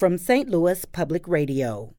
from 0.00 0.16
St. 0.16 0.48
Louis 0.48 0.82
Public 0.86 1.28
Radio. 1.28 1.94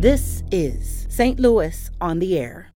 This 0.00 0.42
is 0.50 1.06
St. 1.10 1.38
Louis 1.38 1.90
on 2.00 2.18
the 2.18 2.38
Air. 2.38 2.72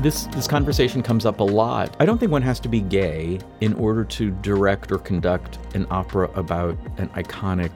This 0.00 0.24
this 0.32 0.48
conversation 0.48 1.04
comes 1.04 1.24
up 1.24 1.38
a 1.38 1.44
lot. 1.44 1.96
I 2.00 2.04
don't 2.04 2.18
think 2.18 2.32
one 2.32 2.42
has 2.42 2.58
to 2.58 2.68
be 2.68 2.80
gay 2.80 3.38
in 3.60 3.74
order 3.74 4.02
to 4.02 4.32
direct 4.42 4.90
or 4.90 4.98
conduct 4.98 5.60
an 5.76 5.86
opera 5.88 6.28
about 6.34 6.76
an 6.98 7.08
iconic 7.10 7.70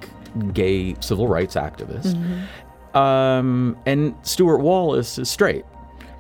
gay 0.53 0.97
civil 0.99 1.29
rights 1.29 1.55
activist. 1.55 2.17
Mm-hmm. 2.17 2.99
Um, 2.99 3.79
and 3.87 4.17
Stewart 4.23 4.63
Wallace 4.63 5.17
is 5.17 5.31
straight, 5.31 5.65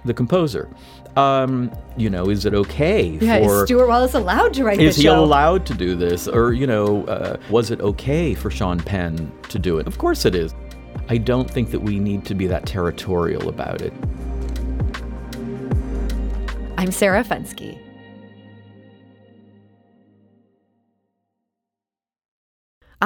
the 0.04 0.14
composer 0.14 0.70
um, 1.16 1.72
you 1.96 2.10
know, 2.10 2.28
is 2.28 2.44
it 2.44 2.54
okay 2.54 3.06
yeah, 3.20 3.38
for 3.38 3.62
is 3.62 3.68
Stewart 3.68 3.88
Wallace 3.88 4.14
allowed 4.14 4.52
to 4.54 4.64
write 4.64 4.78
this? 4.78 4.90
is 4.90 4.96
he 4.96 5.02
show? 5.04 5.22
allowed 5.22 5.64
to 5.66 5.74
do 5.74 5.96
this, 5.96 6.28
or 6.28 6.52
you 6.52 6.66
know, 6.66 7.04
uh, 7.06 7.38
was 7.50 7.70
it 7.70 7.80
okay 7.80 8.34
for 8.34 8.50
Sean 8.50 8.78
Penn 8.78 9.32
to 9.48 9.58
do 9.58 9.78
it? 9.78 9.86
Of 9.86 9.98
course 9.98 10.24
it 10.24 10.34
is. 10.34 10.54
I 11.08 11.18
don't 11.18 11.50
think 11.50 11.70
that 11.70 11.80
we 11.80 11.98
need 11.98 12.24
to 12.26 12.34
be 12.34 12.46
that 12.48 12.66
territorial 12.66 13.48
about 13.48 13.80
it. 13.80 13.92
I'm 16.78 16.90
Sarah 16.90 17.24
Fenske. 17.24 17.85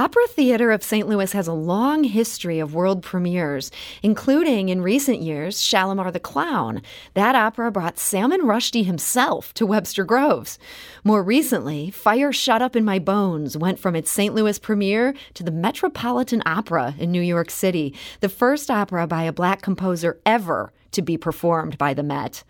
Opera 0.01 0.29
Theater 0.29 0.71
of 0.71 0.83
St. 0.83 1.07
Louis 1.07 1.31
has 1.33 1.47
a 1.47 1.53
long 1.53 2.05
history 2.05 2.59
of 2.59 2.73
world 2.73 3.03
premieres, 3.03 3.71
including 4.03 4.71
in 4.71 4.81
recent 4.81 5.21
years 5.21 5.61
Shalimar 5.61 6.11
the 6.11 6.19
Clown. 6.19 6.81
That 7.13 7.35
opera 7.35 7.71
brought 7.71 7.99
Salman 7.99 8.41
Rushdie 8.41 8.87
himself 8.87 9.53
to 9.53 9.67
Webster 9.67 10.07
Groves. 10.07 10.59
More 11.05 11.23
recently, 11.23 11.91
Fire 11.91 12.33
Shut 12.33 12.63
Up 12.63 12.77
in 12.77 12.83
My 12.83 12.99
Bones 12.99 13.59
went 13.59 13.79
from 13.79 13.95
its 13.95 14.11
St. 14.11 14.35
Louis 14.35 14.59
premiere 14.59 15.13
to 15.35 15.43
the 15.43 15.51
Metropolitan 15.51 16.43
Opera 16.47 16.95
in 16.99 17.13
New 17.13 17.21
York 17.21 17.51
City, 17.51 17.95
the 18.21 18.31
first 18.31 18.71
opera 18.71 19.07
by 19.07 19.25
a 19.25 19.35
black 19.35 19.61
composer 19.61 20.19
ever 20.25 20.73
to 20.93 21.03
be 21.03 21.19
performed 21.19 21.77
by 21.77 21.93
the 21.93 22.03
Met. 22.03 22.43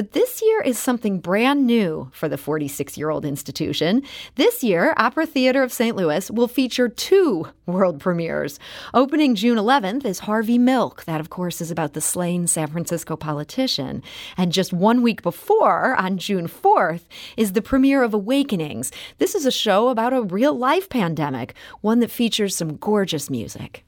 But 0.00 0.12
this 0.12 0.40
year 0.40 0.62
is 0.62 0.78
something 0.78 1.20
brand 1.20 1.66
new 1.66 2.08
for 2.14 2.26
the 2.26 2.38
46 2.38 2.96
year 2.96 3.10
old 3.10 3.26
institution. 3.26 4.02
This 4.36 4.64
year, 4.64 4.94
Opera 4.96 5.26
Theater 5.26 5.62
of 5.62 5.74
St. 5.74 5.94
Louis 5.94 6.30
will 6.30 6.48
feature 6.48 6.88
two 6.88 7.48
world 7.66 8.00
premieres. 8.00 8.58
Opening 8.94 9.34
June 9.34 9.58
11th 9.58 10.06
is 10.06 10.20
Harvey 10.20 10.56
Milk. 10.56 11.04
That, 11.04 11.20
of 11.20 11.28
course, 11.28 11.60
is 11.60 11.70
about 11.70 11.92
the 11.92 12.00
slain 12.00 12.46
San 12.46 12.68
Francisco 12.68 13.14
politician. 13.14 14.02
And 14.38 14.52
just 14.52 14.72
one 14.72 15.02
week 15.02 15.20
before, 15.20 15.94
on 15.96 16.16
June 16.16 16.48
4th, 16.48 17.02
is 17.36 17.52
the 17.52 17.60
premiere 17.60 18.02
of 18.02 18.14
Awakenings. 18.14 18.90
This 19.18 19.34
is 19.34 19.44
a 19.44 19.52
show 19.52 19.90
about 19.90 20.14
a 20.14 20.22
real 20.22 20.56
life 20.56 20.88
pandemic, 20.88 21.52
one 21.82 22.00
that 22.00 22.10
features 22.10 22.56
some 22.56 22.78
gorgeous 22.78 23.28
music. 23.28 23.84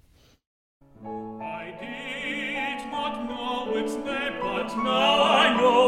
And 4.62 5.81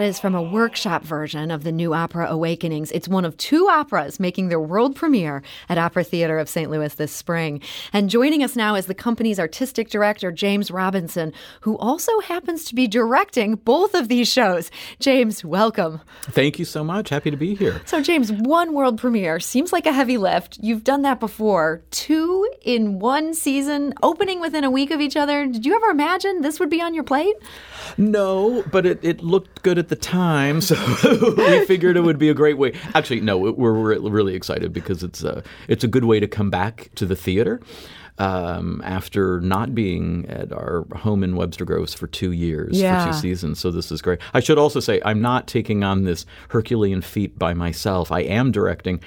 that 0.00 0.06
is 0.06 0.18
from 0.18 0.34
a 0.34 0.42
workshop 0.42 1.02
version 1.02 1.50
of 1.50 1.62
the 1.62 1.70
new 1.70 1.92
opera 1.92 2.26
Awakenings. 2.30 2.90
It's 2.92 3.06
one 3.06 3.26
of 3.26 3.36
two 3.36 3.68
operas 3.68 4.18
making 4.18 4.48
their 4.48 4.58
world 4.58 4.96
premiere 4.96 5.42
at 5.68 5.76
Opera 5.76 6.04
Theater 6.04 6.38
of 6.38 6.48
St. 6.48 6.70
Louis 6.70 6.94
this 6.94 7.12
spring. 7.12 7.60
And 7.92 8.08
joining 8.08 8.42
us 8.42 8.56
now 8.56 8.76
is 8.76 8.86
the 8.86 8.94
company's 8.94 9.38
artistic 9.38 9.90
director, 9.90 10.32
James 10.32 10.70
Robinson, 10.70 11.34
who 11.60 11.76
also 11.76 12.18
happens 12.20 12.64
to 12.64 12.74
be 12.74 12.88
directing 12.88 13.56
both 13.56 13.94
of 13.94 14.08
these 14.08 14.26
shows. 14.26 14.70
James, 15.00 15.44
welcome. 15.44 16.00
Thank 16.22 16.58
you 16.58 16.64
so 16.64 16.82
much. 16.82 17.10
Happy 17.10 17.30
to 17.30 17.36
be 17.36 17.54
here. 17.54 17.82
So, 17.84 18.00
James, 18.00 18.32
one 18.32 18.72
world 18.72 18.98
premiere 18.98 19.38
seems 19.38 19.70
like 19.70 19.84
a 19.84 19.92
heavy 19.92 20.16
lift. 20.16 20.58
You've 20.62 20.84
done 20.84 21.02
that 21.02 21.20
before. 21.20 21.82
Two 21.90 22.50
in 22.62 23.00
one 23.00 23.34
season, 23.34 23.92
opening 24.02 24.40
within 24.40 24.64
a 24.64 24.70
week 24.70 24.92
of 24.92 25.02
each 25.02 25.16
other. 25.16 25.46
Did 25.46 25.66
you 25.66 25.76
ever 25.76 25.88
imagine 25.88 26.40
this 26.40 26.58
would 26.58 26.70
be 26.70 26.80
on 26.80 26.94
your 26.94 27.04
plate? 27.04 27.36
No, 27.98 28.64
but 28.70 28.86
it, 28.86 29.04
it 29.04 29.22
looked 29.22 29.59
good 29.60 29.78
at 29.78 29.88
the 29.88 29.96
time, 29.96 30.60
so 30.60 30.74
we 31.36 31.64
figured 31.66 31.96
it 31.96 32.02
would 32.02 32.18
be 32.18 32.28
a 32.28 32.34
great 32.34 32.58
way. 32.58 32.72
Actually, 32.94 33.20
no, 33.20 33.38
we're, 33.38 33.72
really 34.10 34.34
excited 34.34 34.72
because 34.72 35.02
it's 35.02 35.22
a, 35.22 35.42
it's 35.68 35.84
a 35.84 35.88
good 35.88 36.04
way 36.04 36.20
to 36.20 36.26
come 36.26 36.50
back 36.50 36.90
to 36.96 37.06
the 37.06 37.16
theater. 37.16 37.60
Um, 38.18 38.82
after 38.84 39.40
not 39.40 39.74
being 39.74 40.26
at 40.28 40.52
our 40.52 40.84
home 40.94 41.24
in 41.24 41.36
Webster 41.36 41.64
Groves 41.64 41.94
for 41.94 42.06
two 42.06 42.32
years, 42.32 42.78
yeah. 42.78 43.06
for 43.06 43.12
two 43.12 43.18
seasons. 43.18 43.58
So 43.58 43.70
this 43.70 43.90
is 43.90 44.02
great. 44.02 44.18
I 44.34 44.40
should 44.40 44.58
also 44.58 44.78
say 44.78 45.00
I'm 45.06 45.22
not 45.22 45.46
taking 45.46 45.82
on 45.84 46.04
this 46.04 46.26
Herculean 46.50 47.00
feat 47.00 47.38
by 47.38 47.54
myself. 47.54 48.12
I 48.12 48.20
am 48.20 48.52
directing 48.52 49.00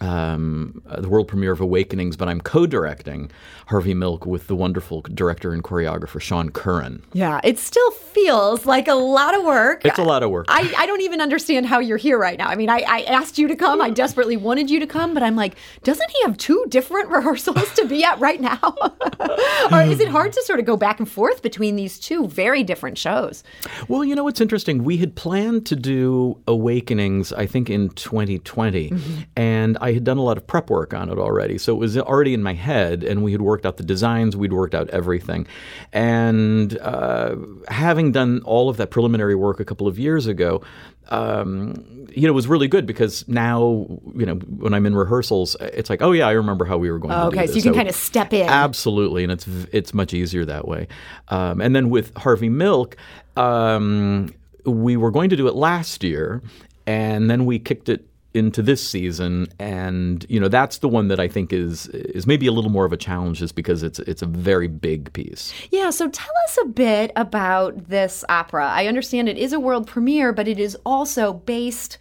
um, 0.00 0.82
the 0.98 1.08
world 1.08 1.28
premiere 1.28 1.52
of 1.52 1.60
Awakenings, 1.60 2.16
but 2.16 2.28
I'm 2.28 2.40
co-directing 2.40 3.30
Harvey 3.66 3.94
Milk 3.94 4.26
with 4.26 4.46
the 4.46 4.56
wonderful 4.56 5.02
director 5.02 5.52
and 5.52 5.62
choreographer 5.62 6.20
Sean 6.20 6.50
Curran. 6.50 7.02
Yeah, 7.12 7.40
it 7.44 7.58
still 7.58 7.90
feels 7.90 8.66
like 8.66 8.88
a 8.88 8.94
lot 8.94 9.34
of 9.34 9.44
work. 9.44 9.84
It's 9.84 9.98
a 9.98 10.02
lot 10.02 10.22
of 10.22 10.30
work. 10.30 10.46
I, 10.48 10.72
I 10.76 10.86
don't 10.86 11.00
even 11.00 11.20
understand 11.20 11.66
how 11.66 11.78
you're 11.78 11.96
here 11.96 12.18
right 12.18 12.38
now. 12.38 12.48
I 12.48 12.56
mean, 12.56 12.68
I, 12.68 12.84
I 12.86 13.02
asked 13.02 13.38
you 13.38 13.48
to 13.48 13.56
come. 13.56 13.80
I 13.80 13.90
desperately 13.90 14.36
wanted 14.36 14.70
you 14.70 14.80
to 14.80 14.86
come, 14.86 15.14
but 15.14 15.22
I'm 15.22 15.36
like, 15.36 15.56
doesn't 15.82 16.10
he 16.10 16.22
have 16.24 16.36
two 16.36 16.64
different 16.68 17.08
rehearsals 17.10 17.72
to 17.74 17.86
be 17.86 18.04
at 18.04 18.18
right 18.18 18.40
now? 18.40 18.60
or 19.72 19.82
is 19.82 20.00
it 20.00 20.08
hard 20.08 20.32
to 20.32 20.42
sort 20.42 20.58
of 20.58 20.66
go 20.66 20.76
back 20.76 20.98
and 20.98 21.10
forth 21.10 21.42
between 21.42 21.76
these 21.76 21.98
two 21.98 22.26
very 22.28 22.62
different 22.62 22.98
shows? 22.98 23.44
Well, 23.88 24.04
you 24.04 24.14
know 24.14 24.24
what's 24.24 24.40
interesting? 24.40 24.84
We 24.84 24.96
had 24.98 25.14
planned 25.14 25.66
to 25.66 25.76
do 25.76 26.38
Awakenings, 26.46 27.32
I 27.32 27.46
think, 27.46 27.70
in 27.70 27.90
2020, 27.90 28.90
mm-hmm. 28.90 29.22
and 29.36 29.78
I 29.84 29.92
had 29.92 30.02
done 30.02 30.16
a 30.16 30.22
lot 30.22 30.38
of 30.38 30.46
prep 30.46 30.70
work 30.70 30.94
on 30.94 31.10
it 31.10 31.18
already. 31.18 31.58
So 31.58 31.74
it 31.74 31.78
was 31.78 31.98
already 31.98 32.32
in 32.32 32.42
my 32.42 32.54
head, 32.54 33.04
and 33.04 33.22
we 33.22 33.32
had 33.32 33.42
worked 33.42 33.66
out 33.66 33.76
the 33.76 33.82
designs, 33.82 34.34
we'd 34.34 34.54
worked 34.54 34.74
out 34.74 34.88
everything. 34.88 35.46
And 35.92 36.78
uh, 36.78 37.36
having 37.68 38.10
done 38.10 38.40
all 38.46 38.70
of 38.70 38.78
that 38.78 38.90
preliminary 38.90 39.34
work 39.34 39.60
a 39.60 39.64
couple 39.64 39.86
of 39.86 39.98
years 39.98 40.26
ago, 40.26 40.62
um, 41.10 42.06
you 42.10 42.22
know, 42.22 42.28
it 42.28 42.34
was 42.34 42.46
really 42.46 42.66
good 42.66 42.86
because 42.86 43.28
now, 43.28 43.86
you 44.14 44.24
know, 44.24 44.36
when 44.36 44.72
I'm 44.72 44.86
in 44.86 44.94
rehearsals, 44.94 45.54
it's 45.60 45.90
like, 45.90 46.00
oh 46.00 46.12
yeah, 46.12 46.28
I 46.28 46.32
remember 46.32 46.64
how 46.64 46.78
we 46.78 46.90
were 46.90 46.98
going 46.98 47.12
oh, 47.12 47.28
to 47.28 47.36
do 47.36 47.42
okay, 47.42 47.46
so 47.46 47.56
you 47.56 47.62
can 47.62 47.74
so 47.74 47.76
kind 47.76 47.88
of 47.88 47.94
step 47.94 48.32
in. 48.32 48.48
Absolutely, 48.48 49.22
and 49.22 49.32
it's 49.32 49.46
it's 49.70 49.92
much 49.92 50.14
easier 50.14 50.46
that 50.46 50.66
way. 50.66 50.88
Um, 51.28 51.60
and 51.60 51.76
then 51.76 51.90
with 51.90 52.16
Harvey 52.16 52.48
Milk, 52.48 52.96
um, 53.36 54.32
we 54.64 54.96
were 54.96 55.10
going 55.10 55.28
to 55.28 55.36
do 55.36 55.46
it 55.46 55.54
last 55.54 56.02
year, 56.02 56.42
and 56.86 57.28
then 57.28 57.44
we 57.44 57.58
kicked 57.58 57.90
it 57.90 58.08
into 58.34 58.62
this 58.62 58.86
season, 58.86 59.46
and 59.58 60.26
you 60.28 60.40
know 60.40 60.48
that's 60.48 60.78
the 60.78 60.88
one 60.88 61.08
that 61.08 61.20
I 61.20 61.28
think 61.28 61.52
is 61.52 61.86
is 61.88 62.26
maybe 62.26 62.46
a 62.46 62.52
little 62.52 62.70
more 62.70 62.84
of 62.84 62.92
a 62.92 62.96
challenge, 62.96 63.38
just 63.38 63.54
because 63.54 63.82
it's 63.82 64.00
it's 64.00 64.22
a 64.22 64.26
very 64.26 64.68
big 64.68 65.12
piece. 65.12 65.54
Yeah. 65.70 65.90
So 65.90 66.08
tell 66.08 66.34
us 66.48 66.58
a 66.62 66.66
bit 66.66 67.12
about 67.16 67.88
this 67.88 68.24
opera. 68.28 68.66
I 68.66 68.86
understand 68.86 69.28
it 69.28 69.38
is 69.38 69.52
a 69.52 69.60
world 69.60 69.86
premiere, 69.86 70.32
but 70.32 70.48
it 70.48 70.58
is 70.58 70.76
also 70.84 71.32
based 71.32 71.96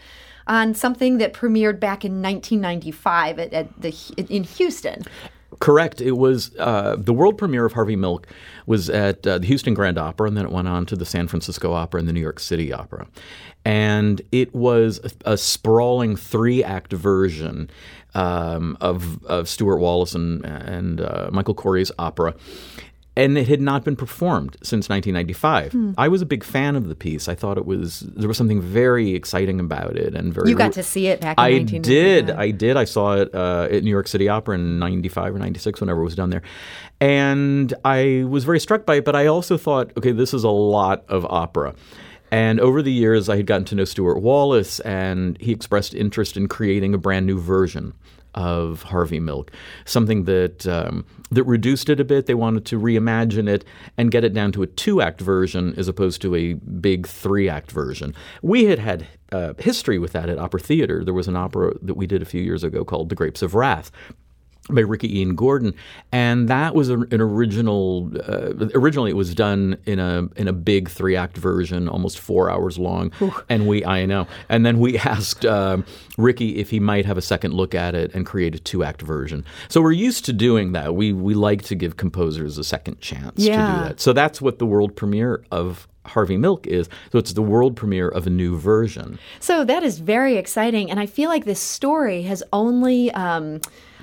on 0.47 0.73
something 0.73 1.19
that 1.19 1.33
premiered 1.33 1.79
back 1.79 2.03
in 2.03 2.21
1995 2.21 3.39
at, 3.39 3.53
at 3.53 3.81
the 3.81 3.95
in 4.17 4.43
Houston. 4.43 5.03
Correct. 5.59 6.01
It 6.01 6.13
was 6.13 6.55
uh, 6.57 6.95
the 6.97 7.13
world 7.13 7.37
premiere 7.37 7.65
of 7.65 7.73
Harvey 7.73 7.95
Milk 7.95 8.27
was 8.65 8.89
at 8.89 9.25
uh, 9.27 9.37
the 9.39 9.47
Houston 9.47 9.73
Grand 9.73 9.97
Opera, 9.97 10.27
and 10.27 10.37
then 10.37 10.45
it 10.45 10.51
went 10.51 10.67
on 10.67 10.85
to 10.87 10.95
the 10.95 11.05
San 11.05 11.27
Francisco 11.27 11.73
Opera 11.73 11.99
and 11.99 12.07
the 12.07 12.13
New 12.13 12.21
York 12.21 12.39
City 12.39 12.71
Opera 12.71 13.07
and 13.65 14.21
it 14.31 14.53
was 14.53 14.99
a, 15.03 15.33
a 15.33 15.37
sprawling 15.37 16.15
three-act 16.15 16.91
version 16.93 17.69
um, 18.13 18.77
of, 18.81 19.23
of 19.25 19.47
Stewart 19.47 19.79
Wallace 19.79 20.15
and, 20.15 20.45
and 20.45 21.01
uh, 21.01 21.29
Michael 21.31 21.55
Korie's 21.55 21.91
opera. 21.97 22.35
And 23.15 23.37
it 23.37 23.47
had 23.47 23.61
not 23.61 23.83
been 23.83 23.95
performed 23.95 24.57
since 24.63 24.89
1995. 24.89 25.71
Hmm. 25.71 25.91
I 25.99 26.07
was 26.07 26.23
a 26.23 26.25
big 26.25 26.43
fan 26.43 26.75
of 26.75 26.87
the 26.87 26.95
piece. 26.95 27.27
I 27.27 27.35
thought 27.35 27.59
it 27.59 27.65
was 27.65 27.99
there 27.99 28.27
was 28.27 28.37
something 28.37 28.59
very 28.59 29.13
exciting 29.13 29.59
about 29.59 29.97
it, 29.97 30.15
and 30.15 30.33
very. 30.33 30.49
You 30.49 30.55
got 30.55 30.73
to 30.73 30.83
see 30.83 31.07
it 31.07 31.21
back. 31.21 31.37
in 31.37 31.43
I 31.43 31.59
did. 31.59 32.31
I 32.31 32.49
did. 32.49 32.75
I 32.75 32.85
saw 32.85 33.17
it 33.17 33.33
uh, 33.35 33.67
at 33.69 33.83
New 33.83 33.91
York 33.91 34.07
City 34.07 34.29
Opera 34.29 34.55
in 34.55 34.79
'95 34.79 35.35
or 35.35 35.39
'96, 35.39 35.79
whenever 35.79 36.01
it 36.01 36.05
was 36.05 36.15
done 36.15 36.31
there, 36.31 36.41
and 36.99 37.71
I 37.85 38.25
was 38.27 38.45
very 38.45 38.59
struck 38.59 38.85
by 38.85 38.95
it. 38.95 39.05
But 39.05 39.15
I 39.15 39.27
also 39.27 39.57
thought, 39.57 39.91
okay, 39.95 40.11
this 40.11 40.33
is 40.33 40.43
a 40.43 40.49
lot 40.49 41.05
of 41.07 41.25
opera 41.25 41.75
And 42.31 42.59
over 42.59 42.81
the 42.81 42.91
years, 42.91 43.29
I 43.29 43.35
had 43.35 43.45
gotten 43.45 43.65
to 43.65 43.75
know 43.75 43.85
Stewart 43.85 44.23
Wallace, 44.23 44.79
and 44.79 45.39
he 45.39 45.51
expressed 45.51 45.93
interest 45.93 46.35
in 46.35 46.47
creating 46.47 46.95
a 46.95 46.97
brand 46.97 47.27
new 47.27 47.39
version 47.39 47.93
of 48.35 48.83
Harvey 48.83 49.19
Milk, 49.19 49.51
something 49.85 50.25
that 50.25 50.67
um, 50.67 51.05
that 51.31 51.43
reduced 51.43 51.89
it 51.89 51.99
a 51.99 52.03
bit. 52.03 52.25
They 52.25 52.33
wanted 52.33 52.65
to 52.65 52.79
reimagine 52.79 53.49
it 53.49 53.65
and 53.97 54.11
get 54.11 54.23
it 54.23 54.33
down 54.33 54.51
to 54.53 54.63
a 54.63 54.67
two-act 54.67 55.21
version 55.21 55.73
as 55.77 55.87
opposed 55.87 56.21
to 56.21 56.35
a 56.35 56.53
big 56.53 57.07
three-act 57.07 57.71
version. 57.71 58.13
We 58.41 58.65
had 58.65 58.79
had 58.79 59.07
uh, 59.31 59.53
history 59.57 59.99
with 59.99 60.11
that 60.13 60.29
at 60.29 60.37
Opera 60.37 60.59
Theater. 60.59 61.03
There 61.03 61.13
was 61.13 61.27
an 61.27 61.35
opera 61.35 61.73
that 61.81 61.95
we 61.95 62.07
did 62.07 62.21
a 62.21 62.25
few 62.25 62.41
years 62.41 62.63
ago 62.63 62.85
called 62.85 63.09
The 63.09 63.15
Grapes 63.15 63.41
of 63.41 63.55
Wrath, 63.55 63.91
by 64.69 64.81
Ricky 64.81 65.19
Ian 65.19 65.35
Gordon, 65.35 65.73
and 66.11 66.47
that 66.47 66.73
was 66.73 66.89
an 66.89 67.07
original. 67.11 68.11
Uh, 68.27 68.69
originally, 68.73 69.11
it 69.11 69.15
was 69.15 69.35
done 69.35 69.77
in 69.85 69.99
a 69.99 70.29
in 70.37 70.47
a 70.47 70.53
big 70.53 70.89
three 70.89 71.15
act 71.15 71.37
version, 71.37 71.89
almost 71.89 72.19
four 72.19 72.49
hours 72.49 72.79
long. 72.79 73.11
Ooh. 73.21 73.33
And 73.49 73.67
we, 73.67 73.83
I 73.83 74.05
know, 74.05 74.27
and 74.47 74.65
then 74.65 74.79
we 74.79 74.97
asked 74.99 75.45
uh, 75.45 75.77
Ricky 76.17 76.57
if 76.57 76.69
he 76.69 76.79
might 76.79 77.05
have 77.05 77.17
a 77.17 77.21
second 77.21 77.53
look 77.53 77.75
at 77.75 77.93
it 77.93 78.13
and 78.13 78.25
create 78.25 78.55
a 78.55 78.59
two 78.59 78.83
act 78.83 79.01
version. 79.01 79.43
So 79.67 79.81
we're 79.81 79.91
used 79.91 80.25
to 80.25 80.33
doing 80.33 80.71
that. 80.71 80.95
We 80.95 81.11
we 81.11 81.33
like 81.33 81.63
to 81.63 81.75
give 81.75 81.97
composers 81.97 82.57
a 82.57 82.63
second 82.63 83.01
chance 83.01 83.43
yeah. 83.43 83.67
to 83.67 83.73
do 83.73 83.89
that. 83.89 83.99
So 83.99 84.13
that's 84.13 84.41
what 84.41 84.59
the 84.59 84.65
world 84.65 84.95
premiere 84.95 85.43
of 85.51 85.87
Harvey 86.05 86.37
Milk 86.37 86.67
is. 86.67 86.89
So 87.11 87.17
it's 87.17 87.33
the 87.33 87.41
world 87.41 87.75
premiere 87.75 88.09
of 88.09 88.27
a 88.27 88.29
new 88.29 88.57
version. 88.57 89.19
So 89.39 89.63
that 89.65 89.83
is 89.83 89.99
very 89.99 90.37
exciting, 90.37 90.89
and 90.89 90.99
I 90.99 91.05
feel 91.05 91.29
like 91.29 91.43
this 91.45 91.59
story 91.59 92.23
has 92.23 92.43
only. 92.53 93.11
Um, 93.11 93.59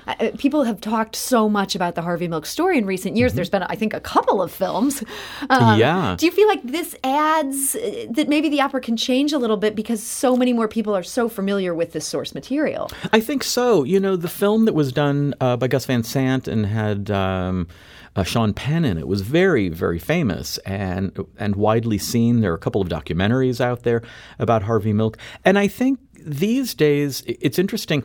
uh, 0.07 0.31
people 0.37 0.63
have 0.63 0.81
talked 0.81 1.15
so 1.15 1.47
much 1.49 1.75
about 1.75 1.95
the 1.95 2.01
Harvey 2.01 2.27
Milk 2.27 2.45
story 2.45 2.77
in 2.77 2.85
recent 2.85 3.15
years. 3.15 3.31
Mm-hmm. 3.31 3.35
There's 3.37 3.49
been, 3.49 3.63
I 3.63 3.75
think, 3.75 3.93
a 3.93 3.99
couple 3.99 4.41
of 4.41 4.51
films. 4.51 5.03
Um, 5.49 5.79
yeah. 5.79 6.15
Do 6.17 6.25
you 6.25 6.31
feel 6.31 6.47
like 6.47 6.63
this 6.63 6.95
adds 7.03 7.75
uh, 7.75 8.05
that 8.11 8.29
maybe 8.29 8.49
the 8.49 8.61
opera 8.61 8.81
can 8.81 8.95
change 8.95 9.33
a 9.33 9.37
little 9.37 9.57
bit 9.57 9.75
because 9.75 10.01
so 10.01 10.35
many 10.35 10.53
more 10.53 10.67
people 10.67 10.95
are 10.95 11.03
so 11.03 11.27
familiar 11.27 11.73
with 11.73 11.93
this 11.93 12.05
source 12.05 12.33
material? 12.33 12.89
I 13.11 13.19
think 13.19 13.43
so. 13.43 13.83
You 13.83 13.99
know, 13.99 14.15
the 14.15 14.29
film 14.29 14.65
that 14.65 14.73
was 14.73 14.91
done 14.91 15.33
uh, 15.41 15.57
by 15.57 15.67
Gus 15.67 15.85
Van 15.85 16.03
Sant 16.03 16.47
and 16.47 16.65
had. 16.65 17.11
Um, 17.11 17.67
uh, 18.13 18.23
Sean 18.23 18.53
Penn 18.53 18.83
in 18.83 18.97
it 18.97 19.07
was 19.07 19.21
very, 19.21 19.69
very 19.69 19.99
famous 19.99 20.57
and 20.59 21.17
and 21.37 21.55
widely 21.55 21.97
seen. 21.97 22.41
There 22.41 22.51
are 22.51 22.55
a 22.55 22.59
couple 22.59 22.81
of 22.81 22.89
documentaries 22.89 23.61
out 23.61 23.83
there 23.83 24.01
about 24.37 24.63
Harvey 24.63 24.91
Milk, 24.91 25.17
and 25.45 25.57
I 25.57 25.69
think 25.69 25.99
these 26.13 26.73
days 26.73 27.23
it's 27.25 27.57
interesting 27.57 28.03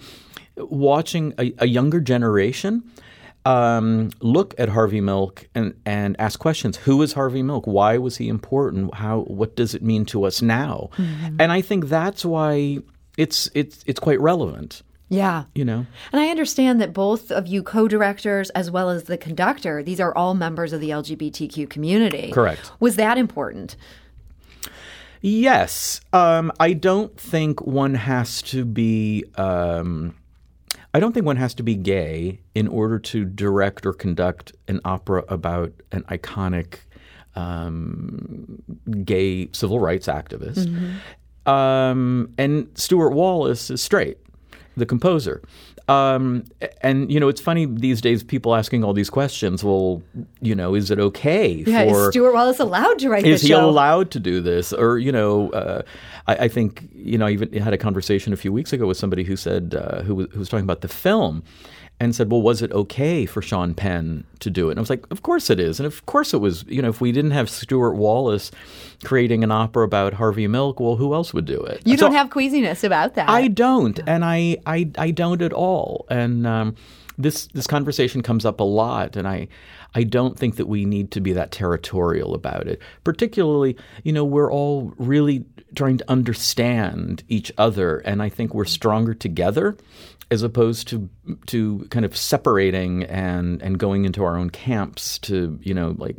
watching 0.57 1.35
a, 1.39 1.53
a 1.59 1.67
younger 1.67 2.01
generation 2.01 2.83
um, 3.47 4.11
look 4.21 4.55
at 4.59 4.69
Harvey 4.69 5.01
Milk 5.01 5.49
and, 5.55 5.75
and 5.87 6.17
ask 6.19 6.41
questions. 6.41 6.77
Who 6.79 7.01
is 7.03 7.13
Harvey 7.13 7.43
Milk? 7.43 7.67
Why 7.67 7.97
was 7.97 8.17
he 8.17 8.29
important? 8.29 8.95
How 8.95 9.21
what 9.21 9.55
does 9.55 9.75
it 9.75 9.83
mean 9.83 10.05
to 10.07 10.25
us 10.25 10.43
now? 10.43 10.91
Mm-hmm. 10.97 11.41
And 11.41 11.53
I 11.53 11.61
think 11.61 11.87
that's 11.87 12.25
why 12.25 12.79
it's 13.17 13.49
it's 13.55 13.85
it's 13.87 14.01
quite 14.01 14.21
relevant. 14.21 14.83
Yeah. 15.09 15.45
You 15.55 15.65
know. 15.65 15.87
And 16.13 16.21
I 16.21 16.29
understand 16.29 16.81
that 16.81 16.93
both 16.93 17.31
of 17.31 17.47
you 17.47 17.63
co-directors 17.63 18.51
as 18.51 18.71
well 18.71 18.91
as 18.91 19.05
the 19.05 19.17
conductor, 19.17 19.81
these 19.81 20.01
are 20.01 20.13
all 20.17 20.35
members 20.35 20.73
of 20.73 20.81
the 20.81 20.91
LGBTQ 20.91 21.71
community. 21.71 22.33
Correct. 22.33 22.73
Was 22.81 22.97
that 22.97 23.17
important? 23.17 23.77
Yes. 25.21 26.01
Um, 26.13 26.53
I 26.59 26.73
don't 26.73 27.17
think 27.19 27.65
one 27.65 27.95
has 27.95 28.43
to 28.43 28.65
be 28.65 29.25
um, 29.37 30.15
I 30.97 30.99
don't 30.99 31.13
think 31.13 31.27
one 31.27 31.37
has 31.37 31.53
to 31.57 31.63
be 31.63 31.75
gay 31.75 32.41
in 32.55 32.69
order 32.69 32.99
to 32.99 33.27
direct 33.27 33.85
or 33.85 33.93
conduct 33.93 34.55
an 34.67 34.81
opera 34.87 35.25
about 35.29 35.71
an 35.93 36.05
iconic 36.05 36.79
um, 37.35 38.63
gay 39.05 39.51
civil 39.53 39.79
rights 39.79 40.07
activist. 40.07 40.67
Mm-hmm. 40.67 41.51
Um, 41.51 42.33
and 42.39 42.71
Stewart 42.79 43.13
Wallace 43.13 43.69
is 43.69 43.83
straight, 43.83 44.17
the 44.75 44.87
composer. 44.87 45.43
Um, 45.89 46.45
and 46.83 47.13
you 47.13 47.21
know, 47.21 47.29
it's 47.29 47.41
funny 47.41 47.65
these 47.65 48.01
days. 48.01 48.25
People 48.25 48.55
asking 48.55 48.83
all 48.83 48.93
these 48.93 49.11
questions. 49.11 49.63
Well, 49.63 50.03
you 50.41 50.55
know, 50.55 50.75
is 50.75 50.91
it 50.91 50.99
okay? 50.99 51.65
Yeah, 51.67 51.89
for, 51.89 52.07
is 52.07 52.09
Stewart 52.09 52.35
Wallace 52.35 52.59
allowed 52.59 52.99
to 53.01 53.09
write? 53.09 53.25
Is 53.25 53.43
he 53.43 53.49
show? 53.49 53.65
allowed 53.69 54.11
to 54.13 54.21
do 54.21 54.41
this? 54.41 54.73
Or 54.73 54.99
you 54.99 55.13
know, 55.13 55.51
uh, 55.51 55.83
I, 56.27 56.37
I, 56.37 56.49
think 56.49 56.89
you 56.93 57.19
know, 57.19 57.27
I 57.27 57.31
even 57.31 57.53
had 57.53 57.73
a 57.73 57.79
conversation 57.79 58.33
a 58.33 58.37
few 58.37 58.53
weeks 58.53 58.73
ago 58.73 58.87
with 58.87 58.97
somebody 58.97 59.23
who 59.23 59.37
said 59.37 59.77
uh, 59.79 60.03
who, 60.03 60.17
was, 60.17 60.27
who 60.33 60.41
was 60.41 60.49
talking 60.49 60.65
about 60.65 60.81
the 60.81 60.89
film, 60.89 61.45
and 61.99 62.15
said, 62.15 62.31
"Well, 62.31 62.43
was 62.43 62.63
it 62.63 62.73
okay 62.73 63.27
for 63.27 63.41
Sean 63.41 63.75
Penn 63.75 64.25
to 64.41 64.51
do 64.51 64.69
it?" 64.69 64.73
And 64.73 64.79
I 64.79 64.83
was 64.83 64.91
like, 64.91 65.07
"Of 65.11 65.23
course 65.23 65.51
it 65.51 65.59
is." 65.59 65.81
And 65.81 65.87
of 65.87 66.05
course 66.07 66.35
it 66.35 66.39
was. 66.39 66.65
You 66.69 66.83
know, 66.83 66.89
if 66.89 67.01
we 67.01 67.13
didn't 67.13 67.31
have 67.31 67.49
Stewart 67.49 67.97
Wallace 67.97 68.51
creating 69.05 69.43
an 69.45 69.51
opera 69.51 69.85
about 69.85 70.15
Harvey 70.15 70.47
Milk, 70.47 70.81
well, 70.81 70.97
who 70.97 71.15
else 71.15 71.33
would 71.33 71.47
do 71.47 71.61
it? 71.61 71.83
You 71.85 71.97
so 71.97 72.07
don't 72.07 72.15
have 72.15 72.31
queasiness 72.31 72.85
about 72.85 73.15
that. 73.15 73.29
I 73.29 73.49
don't, 73.49 73.99
and 74.07 74.25
I 74.25 74.59
I, 74.67 74.91
I 74.99 75.11
don't 75.11 75.43
at 75.43 75.53
all. 75.53 76.07
And 76.11 76.47
um, 76.47 76.77
this 77.19 77.47
this 77.49 77.67
conversation 77.67 78.23
comes 78.23 78.45
up 78.45 78.61
a 78.61 78.65
lot, 78.65 79.17
and 79.17 79.27
I 79.27 79.49
I 79.97 80.05
don't 80.05 80.39
think 80.39 80.57
that 80.57 80.67
we 80.67 80.85
need 80.85 81.11
to 81.13 81.23
be 81.23 81.33
that 81.33 81.53
territorial 81.53 82.35
about 82.35 82.69
it. 82.69 82.83
Particularly, 83.03 83.79
you 84.05 84.13
know, 84.13 84.27
we're 84.27 84.53
all 84.53 84.93
really 84.99 85.47
trying 85.75 85.97
to 85.97 86.11
understand 86.11 87.25
each 87.29 87.51
other, 87.57 87.99
and 87.99 88.23
I 88.23 88.29
think 88.29 88.53
we're 88.53 88.67
stronger 88.67 89.15
together 89.15 89.75
as 90.31 90.43
opposed 90.43 90.89
to 90.89 91.09
to 91.47 91.87
kind 91.91 92.05
of 92.05 92.15
separating 92.15 93.05
and 93.05 93.63
and 93.63 93.79
going 93.79 94.05
into 94.05 94.23
our 94.23 94.37
own 94.37 94.51
camps 94.51 95.19
to 95.21 95.59
you 95.63 95.73
know 95.73 95.95
like 95.99 96.19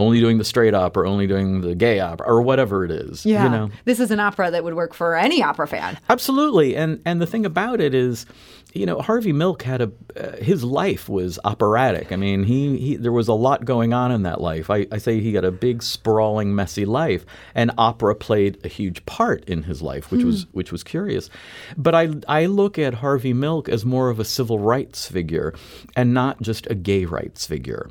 only 0.00 0.20
doing 0.20 0.38
the 0.38 0.44
straight 0.44 0.74
opera, 0.74 1.08
only 1.08 1.26
doing 1.26 1.60
the 1.60 1.74
gay 1.74 2.00
opera, 2.00 2.26
or 2.26 2.42
whatever 2.42 2.84
it 2.84 2.90
is. 2.90 3.24
Yeah, 3.26 3.44
you 3.44 3.50
know? 3.50 3.70
this 3.84 4.00
is 4.00 4.10
an 4.10 4.18
opera 4.18 4.50
that 4.50 4.64
would 4.64 4.74
work 4.74 4.94
for 4.94 5.14
any 5.14 5.42
opera 5.42 5.68
fan. 5.68 5.98
Absolutely, 6.08 6.74
and 6.74 7.00
and 7.04 7.20
the 7.20 7.26
thing 7.26 7.44
about 7.44 7.80
it 7.80 7.94
is, 7.94 8.26
you 8.72 8.86
know, 8.86 9.00
Harvey 9.00 9.32
Milk 9.32 9.62
had 9.62 9.82
a 9.82 9.92
uh, 10.16 10.36
his 10.36 10.64
life 10.64 11.08
was 11.08 11.38
operatic. 11.44 12.12
I 12.12 12.16
mean, 12.16 12.44
he, 12.44 12.78
he 12.78 12.96
there 12.96 13.12
was 13.12 13.28
a 13.28 13.34
lot 13.34 13.64
going 13.64 13.92
on 13.92 14.10
in 14.10 14.22
that 14.22 14.40
life. 14.40 14.70
I, 14.70 14.86
I 14.90 14.98
say 14.98 15.20
he 15.20 15.34
had 15.34 15.44
a 15.44 15.52
big, 15.52 15.82
sprawling, 15.82 16.54
messy 16.54 16.84
life, 16.86 17.26
and 17.54 17.70
opera 17.76 18.14
played 18.14 18.58
a 18.64 18.68
huge 18.68 19.04
part 19.06 19.44
in 19.44 19.64
his 19.64 19.82
life, 19.82 20.10
which 20.10 20.22
hmm. 20.22 20.28
was 20.28 20.46
which 20.52 20.72
was 20.72 20.82
curious. 20.82 21.28
But 21.76 21.94
I 21.94 22.08
I 22.26 22.46
look 22.46 22.78
at 22.78 22.94
Harvey 22.94 23.34
Milk 23.34 23.68
as 23.68 23.84
more 23.84 24.08
of 24.08 24.18
a 24.18 24.24
civil 24.24 24.58
rights 24.58 25.06
figure, 25.06 25.54
and 25.94 26.14
not 26.14 26.40
just 26.40 26.66
a 26.70 26.74
gay 26.74 27.04
rights 27.04 27.46
figure. 27.46 27.90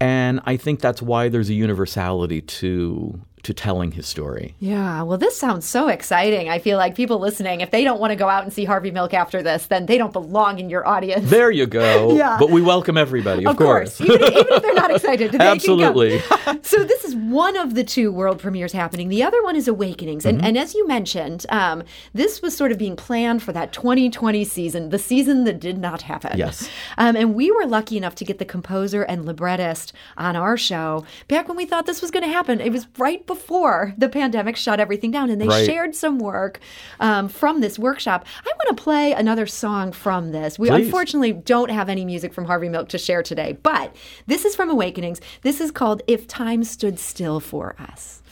And 0.00 0.40
I 0.44 0.56
think 0.56 0.80
that's 0.80 1.02
why 1.02 1.28
there's 1.28 1.50
a 1.50 1.54
universality 1.54 2.40
to 2.40 3.20
to 3.48 3.54
telling 3.54 3.92
his 3.92 4.06
story. 4.06 4.54
Yeah, 4.60 5.00
well, 5.00 5.16
this 5.16 5.34
sounds 5.34 5.64
so 5.64 5.88
exciting. 5.88 6.50
I 6.50 6.58
feel 6.58 6.76
like 6.76 6.94
people 6.94 7.18
listening, 7.18 7.62
if 7.62 7.70
they 7.70 7.82
don't 7.82 7.98
want 7.98 8.10
to 8.10 8.14
go 8.14 8.28
out 8.28 8.44
and 8.44 8.52
see 8.52 8.66
Harvey 8.66 8.90
Milk 8.90 9.14
after 9.14 9.42
this, 9.42 9.68
then 9.68 9.86
they 9.86 9.96
don't 9.96 10.12
belong 10.12 10.58
in 10.58 10.68
your 10.68 10.86
audience. 10.86 11.30
There 11.30 11.50
you 11.50 11.66
go. 11.66 12.12
yeah. 12.14 12.36
But 12.38 12.50
we 12.50 12.60
welcome 12.60 12.98
everybody, 12.98 13.46
of, 13.46 13.52
of 13.52 13.56
course. 13.56 13.96
course. 13.96 14.10
Even, 14.10 14.32
even, 14.34 14.52
if 14.52 14.62
they're 14.62 14.74
not 14.74 14.90
excited, 14.90 15.32
they 15.32 15.38
Absolutely. 15.38 16.18
so 16.62 16.84
this 16.84 17.04
is 17.04 17.16
one 17.16 17.56
of 17.56 17.74
the 17.74 17.82
two 17.82 18.12
world 18.12 18.38
premieres 18.38 18.72
happening. 18.72 19.08
The 19.08 19.22
other 19.22 19.42
one 19.42 19.56
is 19.56 19.66
Awakenings. 19.66 20.26
And, 20.26 20.36
mm-hmm. 20.36 20.46
and 20.46 20.58
as 20.58 20.74
you 20.74 20.86
mentioned, 20.86 21.46
um, 21.48 21.84
this 22.12 22.42
was 22.42 22.54
sort 22.54 22.70
of 22.70 22.76
being 22.76 22.96
planned 22.96 23.42
for 23.42 23.52
that 23.52 23.72
2020 23.72 24.44
season, 24.44 24.90
the 24.90 24.98
season 24.98 25.44
that 25.44 25.58
did 25.58 25.78
not 25.78 26.02
happen. 26.02 26.36
Yes. 26.36 26.68
Um, 26.98 27.16
and 27.16 27.34
we 27.34 27.50
were 27.50 27.64
lucky 27.64 27.96
enough 27.96 28.14
to 28.16 28.26
get 28.26 28.38
the 28.38 28.44
composer 28.44 29.04
and 29.04 29.24
librettist 29.24 29.94
on 30.18 30.36
our 30.36 30.58
show 30.58 31.06
back 31.28 31.48
when 31.48 31.56
we 31.56 31.64
thought 31.64 31.86
this 31.86 32.02
was 32.02 32.10
going 32.10 32.24
to 32.24 32.28
happen. 32.28 32.60
It 32.60 32.72
was 32.72 32.86
right 32.98 33.26
before 33.26 33.37
before 33.38 33.94
the 33.96 34.08
pandemic 34.08 34.56
shut 34.56 34.80
everything 34.80 35.10
down, 35.10 35.30
and 35.30 35.40
they 35.40 35.46
right. 35.46 35.64
shared 35.64 35.94
some 35.94 36.18
work 36.18 36.58
um, 36.98 37.28
from 37.28 37.60
this 37.60 37.78
workshop. 37.78 38.26
I 38.44 38.48
want 38.48 38.76
to 38.76 38.82
play 38.82 39.12
another 39.12 39.46
song 39.46 39.92
from 39.92 40.32
this. 40.32 40.58
We 40.58 40.68
Please. 40.68 40.86
unfortunately 40.86 41.32
don't 41.32 41.70
have 41.70 41.88
any 41.88 42.04
music 42.04 42.34
from 42.34 42.46
Harvey 42.46 42.68
Milk 42.68 42.88
to 42.90 42.98
share 42.98 43.22
today, 43.22 43.56
but 43.62 43.94
this 44.26 44.44
is 44.44 44.56
from 44.56 44.70
Awakenings. 44.70 45.20
This 45.42 45.60
is 45.60 45.70
called 45.70 46.02
If 46.08 46.26
Time 46.26 46.64
Stood 46.64 46.98
Still 46.98 47.38
for 47.38 47.76
Us. 47.78 48.22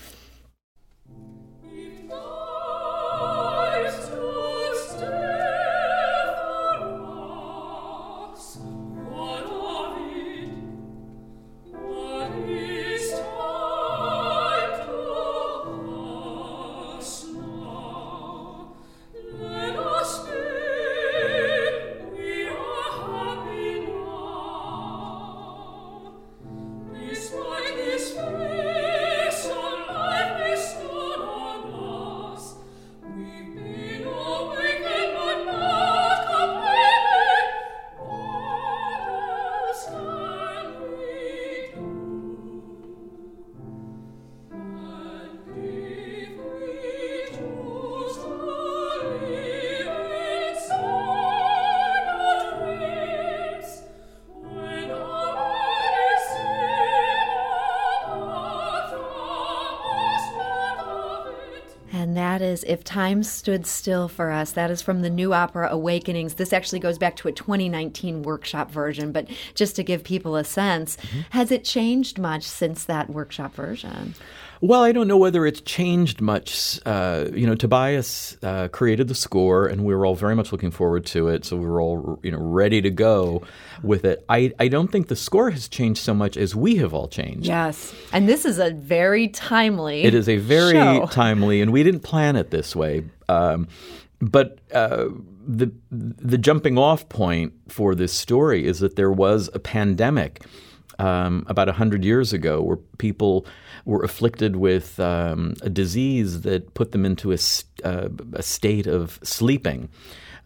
Is 62.56 62.64
If 62.66 62.84
Time 62.84 63.22
Stood 63.22 63.66
Still 63.66 64.08
for 64.08 64.30
Us. 64.30 64.52
That 64.52 64.70
is 64.70 64.80
from 64.80 65.02
the 65.02 65.10
new 65.10 65.34
opera 65.34 65.68
Awakenings. 65.70 66.34
This 66.34 66.54
actually 66.54 66.78
goes 66.78 66.96
back 66.96 67.14
to 67.16 67.28
a 67.28 67.32
2019 67.32 68.22
workshop 68.22 68.70
version, 68.70 69.12
but 69.12 69.28
just 69.54 69.76
to 69.76 69.82
give 69.82 70.02
people 70.02 70.36
a 70.36 70.44
sense, 70.44 70.96
mm-hmm. 70.96 71.20
has 71.30 71.50
it 71.50 71.64
changed 71.64 72.18
much 72.18 72.44
since 72.44 72.84
that 72.84 73.10
workshop 73.10 73.54
version? 73.54 74.14
Well, 74.60 74.82
I 74.82 74.92
don't 74.92 75.08
know 75.08 75.16
whether 75.16 75.44
it's 75.44 75.60
changed 75.60 76.20
much. 76.20 76.80
Uh, 76.86 77.26
you 77.34 77.46
know, 77.46 77.54
Tobias 77.54 78.36
uh, 78.42 78.68
created 78.68 79.08
the 79.08 79.14
score, 79.14 79.66
and 79.66 79.84
we 79.84 79.94
were 79.94 80.06
all 80.06 80.14
very 80.14 80.34
much 80.34 80.52
looking 80.52 80.70
forward 80.70 81.04
to 81.06 81.28
it. 81.28 81.44
So 81.44 81.56
we 81.56 81.66
were 81.66 81.80
all, 81.80 82.18
you 82.22 82.30
know, 82.30 82.38
ready 82.38 82.80
to 82.82 82.90
go 82.90 83.42
with 83.82 84.04
it. 84.04 84.25
I, 84.28 84.52
I 84.58 84.68
don't 84.68 84.90
think 84.90 85.08
the 85.08 85.16
score 85.16 85.50
has 85.50 85.68
changed 85.68 86.00
so 86.00 86.14
much 86.14 86.36
as 86.36 86.54
we 86.54 86.76
have 86.76 86.94
all 86.94 87.08
changed. 87.08 87.46
Yes, 87.46 87.94
and 88.12 88.28
this 88.28 88.44
is 88.44 88.58
a 88.58 88.70
very 88.70 89.28
timely. 89.28 90.04
It 90.04 90.14
is 90.14 90.28
a 90.28 90.38
very 90.38 90.72
show. 90.72 91.06
timely, 91.06 91.60
and 91.60 91.72
we 91.72 91.82
didn't 91.82 92.00
plan 92.00 92.36
it 92.36 92.50
this 92.50 92.75
way. 92.75 93.04
Um, 93.28 93.68
but 94.20 94.58
uh, 94.72 95.08
the 95.46 95.70
the 95.90 96.38
jumping 96.38 96.78
off 96.78 97.08
point 97.08 97.52
for 97.68 97.94
this 97.94 98.12
story 98.12 98.66
is 98.66 98.80
that 98.80 98.96
there 98.96 99.12
was 99.12 99.50
a 99.54 99.58
pandemic 99.58 100.42
um, 100.99 101.45
about 101.49 101.69
hundred 101.69 102.05
years 102.05 102.33
ago 102.33 102.62
where 102.62 102.76
people 102.99 103.47
were 103.85 104.03
afflicted 104.03 104.57
with 104.57 104.99
um, 105.00 105.55
a 105.62 105.71
disease 105.71 106.43
that 106.43 106.75
put 106.75 106.93
them 106.93 107.05
into 107.05 107.33
a, 107.33 107.38
uh, 107.85 108.09
a 108.33 108.43
state 108.43 108.87
of 108.87 109.19
sleeping. 109.23 109.88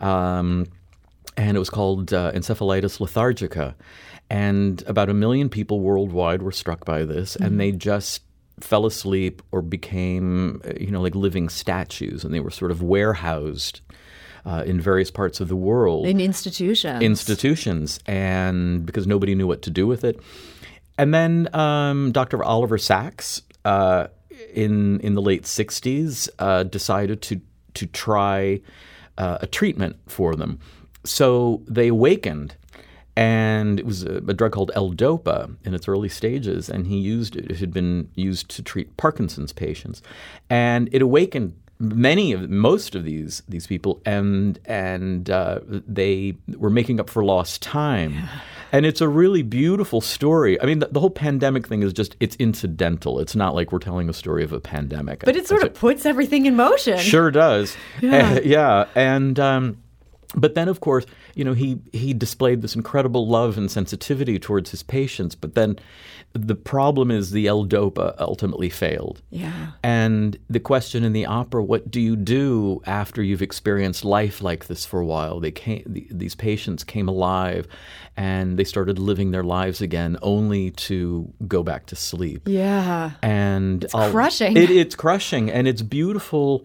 Um, 0.00 0.66
and 1.36 1.56
it 1.56 1.60
was 1.60 1.70
called 1.70 2.12
uh, 2.12 2.32
encephalitis 2.32 2.98
lethargica. 2.98 3.74
And 4.28 4.82
about 4.86 5.08
a 5.08 5.14
million 5.14 5.48
people 5.48 5.80
worldwide 5.80 6.42
were 6.42 6.52
struck 6.52 6.84
by 6.84 7.04
this, 7.04 7.34
mm-hmm. 7.34 7.44
and 7.44 7.60
they 7.60 7.72
just 7.72 8.22
fell 8.60 8.86
asleep 8.86 9.42
or 9.50 9.62
became, 9.62 10.60
uh, 10.64 10.72
you 10.78 10.90
know, 10.90 11.00
like 11.00 11.14
living 11.14 11.48
statues, 11.48 12.24
and 12.24 12.32
they 12.32 12.40
were 12.40 12.50
sort 12.50 12.70
of 12.70 12.82
warehoused 12.82 13.80
uh, 14.44 14.62
in 14.66 14.80
various 14.80 15.10
parts 15.10 15.40
of 15.40 15.48
the 15.48 15.56
world. 15.56 16.06
In 16.06 16.20
institutions. 16.20 17.02
Institutions, 17.02 18.00
and 18.06 18.84
because 18.86 19.06
nobody 19.06 19.34
knew 19.34 19.46
what 19.46 19.62
to 19.62 19.70
do 19.70 19.86
with 19.86 20.04
it. 20.04 20.20
And 20.98 21.14
then 21.14 21.48
um, 21.54 22.12
Dr. 22.12 22.42
Oliver 22.44 22.78
Sacks 22.78 23.42
uh, 23.64 24.08
in 24.54 25.00
in 25.00 25.14
the 25.14 25.22
late 25.22 25.44
'60s 25.44 26.28
uh, 26.38 26.64
decided 26.64 27.22
to 27.22 27.40
to 27.74 27.86
try 27.86 28.60
uh, 29.18 29.38
a 29.40 29.46
treatment 29.46 29.96
for 30.06 30.34
them. 30.34 30.58
So 31.04 31.62
they 31.66 31.88
awakened, 31.88 32.56
and 33.16 33.78
it 33.78 33.86
was 33.86 34.02
a, 34.02 34.16
a, 34.16 34.34
drug 34.34 34.52
called 34.52 34.70
L-Dopa 34.74 35.56
in 35.64 35.74
its 35.74 35.88
early 35.88 36.08
stages, 36.08 36.68
and 36.68 36.86
he 36.86 36.98
used 36.98 37.36
it. 37.36 37.50
It 37.50 37.58
had 37.58 37.72
been 37.72 38.10
used 38.14 38.50
to 38.50 38.62
treat 38.62 38.96
Parkinson's 38.96 39.52
patients, 39.52 40.02
and 40.48 40.88
it 40.92 41.00
awakened 41.00 41.54
many 41.80 42.32
of 42.32 42.48
most 42.48 42.94
of 42.94 43.04
these 43.04 43.42
these 43.48 43.66
people, 43.66 44.00
and 44.04 44.60
and 44.66 45.30
uh, 45.30 45.60
they 45.66 46.36
were 46.56 46.70
making 46.70 47.00
up 47.00 47.10
for 47.10 47.24
lost 47.24 47.62
time. 47.62 48.12
Yeah. 48.12 48.28
And 48.72 48.86
it's 48.86 49.00
a 49.00 49.08
really 49.08 49.42
beautiful 49.42 50.00
story. 50.00 50.60
I 50.60 50.66
mean, 50.66 50.78
the, 50.78 50.86
the, 50.86 51.00
whole 51.00 51.10
pandemic 51.10 51.66
thing 51.66 51.82
is 51.82 51.92
just, 51.92 52.14
it's 52.20 52.36
incidental. 52.36 53.18
It's 53.18 53.34
not 53.34 53.52
like 53.54 53.72
we're 53.72 53.80
telling 53.80 54.08
a 54.08 54.12
story 54.12 54.44
of 54.44 54.52
a 54.52 54.60
pandemic. 54.60 55.24
But 55.24 55.34
it 55.34 55.48
sort 55.48 55.64
of 55.64 55.74
puts 55.74 56.06
everything 56.06 56.46
in 56.46 56.54
motion. 56.54 56.98
Sure 56.98 57.32
does. 57.32 57.76
Yeah. 58.00 58.34
Uh, 58.34 58.40
yeah. 58.44 58.84
And, 58.94 59.40
um, 59.40 59.82
but 60.36 60.54
then, 60.54 60.68
of 60.68 60.80
course, 60.80 61.04
you 61.34 61.44
know, 61.44 61.52
he, 61.52 61.80
he 61.92 62.14
displayed 62.14 62.62
this 62.62 62.76
incredible 62.76 63.26
love 63.26 63.58
and 63.58 63.68
sensitivity 63.68 64.38
towards 64.38 64.70
his 64.70 64.84
patients. 64.84 65.34
But 65.34 65.54
then 65.54 65.76
the 66.32 66.54
problem 66.54 67.10
is 67.10 67.32
the 67.32 67.48
L-Dopa 67.48 68.14
ultimately 68.20 68.70
failed. 68.70 69.20
Yeah. 69.30 69.72
And 69.82 70.38
the 70.48 70.60
question 70.60 71.02
in 71.02 71.12
the 71.12 71.26
opera, 71.26 71.62
what 71.62 71.90
do 71.90 72.00
you 72.00 72.14
do 72.14 72.80
after 72.86 73.20
you've 73.20 73.42
experienced 73.42 74.04
life 74.04 74.40
like 74.40 74.66
this 74.66 74.86
for 74.86 75.00
a 75.00 75.06
while? 75.06 75.40
They 75.40 75.50
came, 75.50 75.82
the, 75.86 76.06
these 76.10 76.36
patients 76.36 76.84
came 76.84 77.08
alive 77.08 77.66
and 78.16 78.56
they 78.58 78.64
started 78.64 78.98
living 78.98 79.32
their 79.32 79.42
lives 79.42 79.80
again 79.80 80.18
only 80.22 80.70
to 80.72 81.32
go 81.48 81.64
back 81.64 81.86
to 81.86 81.96
sleep. 81.96 82.42
Yeah. 82.46 83.12
And 83.22 83.82
it's 83.84 83.92
crushing. 83.92 84.56
It, 84.56 84.70
it's 84.70 84.94
crushing 84.94 85.50
and 85.50 85.66
it's 85.66 85.82
beautiful. 85.82 86.64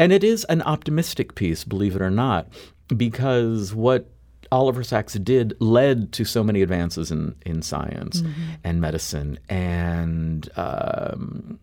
And 0.00 0.12
it 0.12 0.24
is 0.24 0.44
an 0.44 0.62
optimistic 0.62 1.36
piece, 1.36 1.62
believe 1.62 1.94
it 1.94 2.02
or 2.02 2.10
not, 2.10 2.48
because 2.88 3.72
what 3.72 4.10
Oliver 4.56 4.82
Sacks 4.82 5.12
did 5.14 5.54
led 5.60 6.12
to 6.12 6.24
so 6.24 6.42
many 6.42 6.62
advances 6.62 7.10
in, 7.10 7.34
in 7.44 7.60
science 7.60 8.22
mm-hmm. 8.22 8.52
and 8.64 8.80
medicine. 8.80 9.38
And 9.48 10.48
um, 10.56 11.58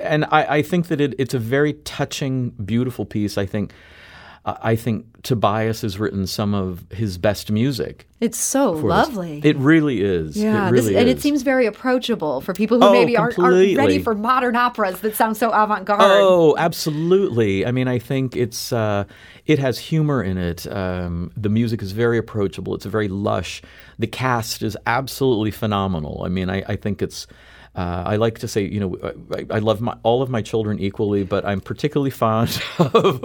and 0.00 0.24
I, 0.26 0.56
I, 0.56 0.62
think 0.62 0.88
that 0.88 1.00
it, 1.00 1.14
it's 1.18 1.34
a 1.34 1.38
very 1.38 1.74
touching, 1.84 2.50
beautiful 2.50 3.04
piece. 3.04 3.38
I 3.38 3.46
think 3.46 3.72
I 4.62 4.76
think 4.76 5.22
Tobias 5.22 5.82
has 5.82 5.98
written 5.98 6.26
some 6.26 6.54
of 6.54 6.84
his 6.90 7.18
best 7.18 7.50
music. 7.50 8.06
It's 8.20 8.38
so 8.38 8.72
lovely. 8.72 9.40
It 9.44 9.56
really 9.56 10.00
is. 10.00 10.36
Yeah, 10.36 10.68
it 10.68 10.70
really 10.70 10.94
this, 10.94 11.00
and 11.00 11.08
it 11.08 11.20
seems 11.20 11.42
very 11.42 11.66
approachable 11.66 12.40
for 12.40 12.54
people 12.54 12.80
who 12.80 12.86
oh, 12.86 12.92
maybe 12.92 13.16
aren't, 13.16 13.38
aren't, 13.38 13.76
ready 13.76 14.02
for 14.02 14.14
modern 14.14 14.56
operas 14.56 15.00
that 15.00 15.16
sound 15.16 15.36
so 15.36 15.50
avant-garde. 15.50 16.00
Oh, 16.02 16.56
absolutely. 16.58 17.66
I 17.66 17.72
mean, 17.72 17.88
I 17.88 17.98
think 17.98 18.36
it's 18.36 18.72
uh, 18.72 19.04
it 19.46 19.58
has 19.58 19.78
humor 19.78 20.22
in 20.22 20.38
it. 20.38 20.66
Um, 20.72 21.32
the 21.36 21.48
music 21.48 21.82
is 21.82 21.92
very 21.92 22.18
approachable. 22.18 22.74
It's 22.74 22.86
very 22.86 23.08
lush. 23.08 23.62
The 23.98 24.06
cast 24.06 24.62
is 24.62 24.76
absolutely 24.86 25.50
phenomenal. 25.50 26.22
I 26.24 26.28
mean, 26.28 26.48
I, 26.48 26.62
I 26.68 26.76
think 26.76 27.02
it's 27.02 27.26
uh, 27.74 28.02
I 28.06 28.16
like 28.16 28.40
to 28.40 28.48
say, 28.48 28.64
you 28.64 28.80
know, 28.80 29.14
I, 29.32 29.56
I, 29.56 29.58
love 29.58 29.80
my, 29.80 29.96
all 30.02 30.22
of 30.22 30.30
my 30.30 30.42
children 30.42 30.78
equally, 30.78 31.22
but 31.22 31.44
I'm 31.44 31.60
particularly 31.60 32.10
fond 32.10 32.60
of, 32.78 33.22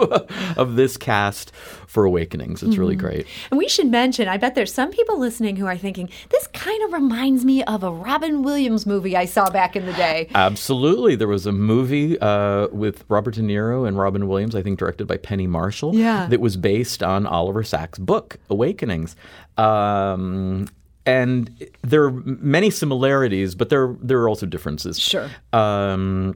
of 0.57 0.75
this 0.75 0.97
cast 0.97 1.53
for 1.87 2.05
Awakenings. 2.05 2.61
It's 2.61 2.71
mm-hmm. 2.71 2.79
really 2.79 2.95
great. 2.95 3.25
And 3.51 3.57
we 3.57 3.67
should 3.67 3.87
mention, 3.87 4.27
I 4.27 4.37
bet 4.37 4.55
there's 4.55 4.73
some 4.73 4.91
people 4.91 5.17
listening 5.17 5.55
who 5.55 5.65
are 5.65 5.77
thinking, 5.77 6.09
this 6.29 6.47
kind 6.47 6.83
of 6.83 6.93
reminds 6.93 7.45
me 7.45 7.63
of 7.63 7.83
a 7.83 7.91
Robin 7.91 8.43
Williams 8.43 8.85
movie 8.85 9.17
I 9.17 9.25
saw 9.25 9.49
back 9.49 9.75
in 9.75 9.85
the 9.85 9.93
day. 9.93 10.29
Absolutely. 10.35 11.15
There 11.15 11.27
was 11.27 11.45
a 11.45 11.51
movie 11.51 12.19
uh, 12.19 12.67
with 12.67 13.05
Robert 13.09 13.35
De 13.35 13.41
Niro 13.41 13.87
and 13.87 13.97
Robin 13.97 14.27
Williams, 14.27 14.55
I 14.55 14.61
think 14.61 14.77
directed 14.77 15.07
by 15.07 15.17
Penny 15.17 15.47
Marshall, 15.47 15.95
yeah. 15.95 16.27
that 16.27 16.39
was 16.39 16.57
based 16.57 17.01
on 17.01 17.25
Oliver 17.25 17.63
Sacks' 17.63 17.97
book, 17.97 18.37
Awakenings. 18.49 19.15
Um, 19.57 20.67
and 21.05 21.69
there 21.81 22.03
are 22.05 22.11
many 22.11 22.69
similarities, 22.69 23.55
but 23.55 23.69
there 23.69 23.95
there 24.01 24.19
are 24.19 24.29
also 24.29 24.45
differences. 24.45 24.99
Sure. 24.99 25.29
Um, 25.51 26.35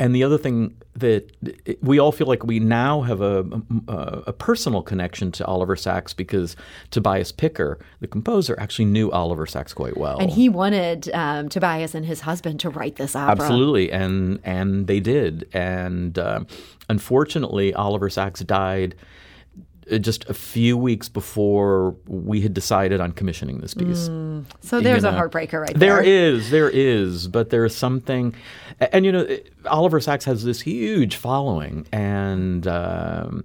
and 0.00 0.14
the 0.14 0.24
other 0.24 0.38
thing 0.38 0.76
that 0.96 1.30
we 1.80 2.00
all 2.00 2.10
feel 2.10 2.26
like 2.26 2.44
we 2.44 2.58
now 2.58 3.02
have 3.02 3.20
a, 3.20 3.44
a, 3.86 3.94
a, 4.26 4.32
personal 4.32 4.82
connection 4.82 5.30
to 5.32 5.44
Oliver 5.46 5.76
Sacks 5.76 6.12
because 6.12 6.56
Tobias 6.90 7.30
Picker, 7.30 7.78
the 8.00 8.08
composer, 8.08 8.56
actually 8.58 8.86
knew 8.86 9.10
Oliver 9.12 9.46
Sacks 9.46 9.72
quite 9.72 9.96
well, 9.96 10.18
and 10.18 10.30
he 10.30 10.48
wanted 10.48 11.10
um, 11.14 11.48
Tobias 11.48 11.94
and 11.94 12.04
his 12.04 12.22
husband 12.22 12.58
to 12.60 12.70
write 12.70 12.96
this 12.96 13.14
opera. 13.14 13.44
Absolutely, 13.44 13.92
and 13.92 14.40
and 14.42 14.88
they 14.88 14.98
did. 14.98 15.48
And 15.52 16.18
um, 16.18 16.48
unfortunately, 16.88 17.72
Oliver 17.74 18.10
Sacks 18.10 18.40
died 18.40 18.96
just 20.00 20.28
a 20.28 20.34
few 20.34 20.76
weeks 20.76 21.08
before 21.08 21.96
we 22.06 22.40
had 22.40 22.54
decided 22.54 23.00
on 23.00 23.12
commissioning 23.12 23.58
this 23.58 23.74
piece. 23.74 24.08
Mm. 24.08 24.44
So 24.60 24.80
there's 24.80 25.04
you 25.04 25.10
know, 25.10 25.16
a 25.16 25.20
heartbreaker 25.20 25.60
right 25.60 25.78
there. 25.78 25.96
There 25.96 26.02
is, 26.02 26.50
there 26.50 26.70
is, 26.70 27.28
but 27.28 27.50
there's 27.50 27.74
something, 27.74 28.34
and 28.80 29.04
you 29.04 29.12
know, 29.12 29.36
Oliver 29.66 30.00
Sacks 30.00 30.24
has 30.24 30.44
this 30.44 30.60
huge 30.60 31.16
following, 31.16 31.86
and 31.92 32.66
um, 32.66 33.44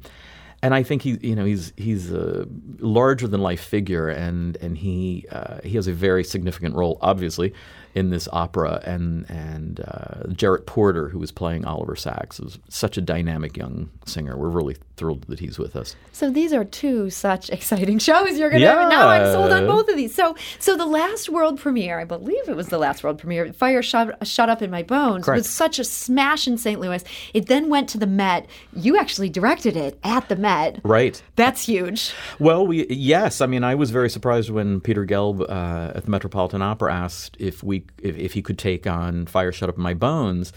and 0.62 0.74
I 0.74 0.84
think 0.84 1.02
he, 1.02 1.18
you 1.22 1.36
know, 1.36 1.46
he's 1.46 1.74
he's 1.78 2.12
a 2.12 2.48
larger 2.80 3.28
than 3.28 3.42
life 3.42 3.62
figure, 3.62 4.10
and 4.10 4.58
and 4.58 4.78
he 4.78 5.26
uh, 5.32 5.60
he 5.64 5.76
has 5.76 5.88
a 5.88 5.94
very 5.94 6.24
significant 6.24 6.76
role, 6.76 6.98
obviously, 7.02 7.54
in 7.96 8.10
this 8.10 8.28
opera, 8.32 8.82
and 8.86 9.30
and 9.30 9.80
uh, 9.82 10.28
Jarrett 10.34 10.66
Porter, 10.66 11.10
who 11.10 11.20
was 11.20 11.32
playing 11.32 11.66
Oliver 11.66 11.96
Sacks, 11.96 12.40
is 12.40 12.60
such 12.70 12.98
a 12.98 13.02
dynamic 13.02 13.58
young 13.58 13.90
singer. 14.06 14.38
We're 14.38 14.50
really 14.50 14.78
thrilled 14.96 15.24
that 15.24 15.40
he's 15.40 15.58
with 15.58 15.76
us. 15.76 15.96
So 16.12 16.30
these 16.30 16.52
are 16.54 16.66
two 16.66 17.10
such 17.10 17.50
exciting 17.50 18.00
shows. 18.10 18.38
You're 18.38 18.50
gonna 18.50 18.64
yeah. 18.64 18.88
now 18.90 19.08
I'm 19.08 19.26
sold 19.26 19.52
on 19.52 19.66
both 19.66 19.88
of 19.90 19.96
these. 19.96 20.14
So 20.14 20.36
so 20.60 20.76
the 20.76 20.86
last 20.86 21.30
world 21.30 21.60
premiere, 21.60 22.00
I 22.00 22.06
believe 22.06 22.48
it 22.48 22.56
was 22.56 22.68
the 22.68 22.78
last 22.78 23.04
world 23.04 23.18
premiere, 23.18 23.52
Fire 23.54 23.82
Shut, 23.82 24.28
Shut 24.28 24.50
Up 24.50 24.62
in 24.62 24.70
My 24.70 24.84
Bones, 24.84 25.26
Correct. 25.26 25.40
was 25.40 25.50
such 25.50 25.80
a 25.80 25.84
smash 25.84 26.48
in 26.48 26.58
St. 26.58 26.80
Louis. 26.80 27.04
It 27.34 27.48
then 27.48 27.70
went 27.70 27.90
to 27.90 27.98
the 27.98 28.08
Met. 28.08 28.48
You 28.76 28.98
actually 28.98 29.30
directed 29.30 29.76
it 29.76 29.98
at 30.04 30.30
the 30.30 30.36
Met. 30.36 30.80
Right. 30.84 31.22
That's 31.36 31.66
huge. 31.66 32.14
Well, 32.38 32.68
we 32.68 32.86
yes, 32.88 33.42
I 33.42 33.48
mean 33.48 33.64
I 33.64 33.76
was 33.76 33.90
very 33.90 34.10
surprised 34.10 34.50
when 34.50 34.82
Peter 34.82 35.06
Gelb 35.06 35.42
uh, 35.42 35.94
at 35.96 36.06
the 36.06 36.12
Metropolitan 36.12 36.62
Opera 36.62 36.94
asked 36.94 37.38
if 37.40 37.64
we 37.64 37.79
if, 38.02 38.18
if 38.18 38.34
he 38.34 38.42
could 38.42 38.58
take 38.58 38.88
on 38.88 39.26
Fire 39.26 39.52
Shut 39.52 39.70
Up 39.70 39.78
My 39.78 39.94
Bones. 39.94 40.54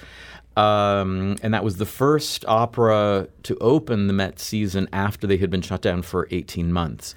Um, 0.57 1.37
and 1.43 1.55
that 1.55 1.65
was 1.65 1.77
the 1.77 1.87
first 1.87 2.45
opera 2.47 3.29
to 3.45 3.57
open 3.59 4.07
the 4.07 4.13
Met 4.13 4.39
season 4.39 4.89
after 4.93 5.27
they 5.27 5.39
had 5.39 5.51
been 5.51 5.63
shut 5.63 5.81
down 5.81 6.03
for 6.03 6.29
18 6.31 6.73
months. 6.73 7.15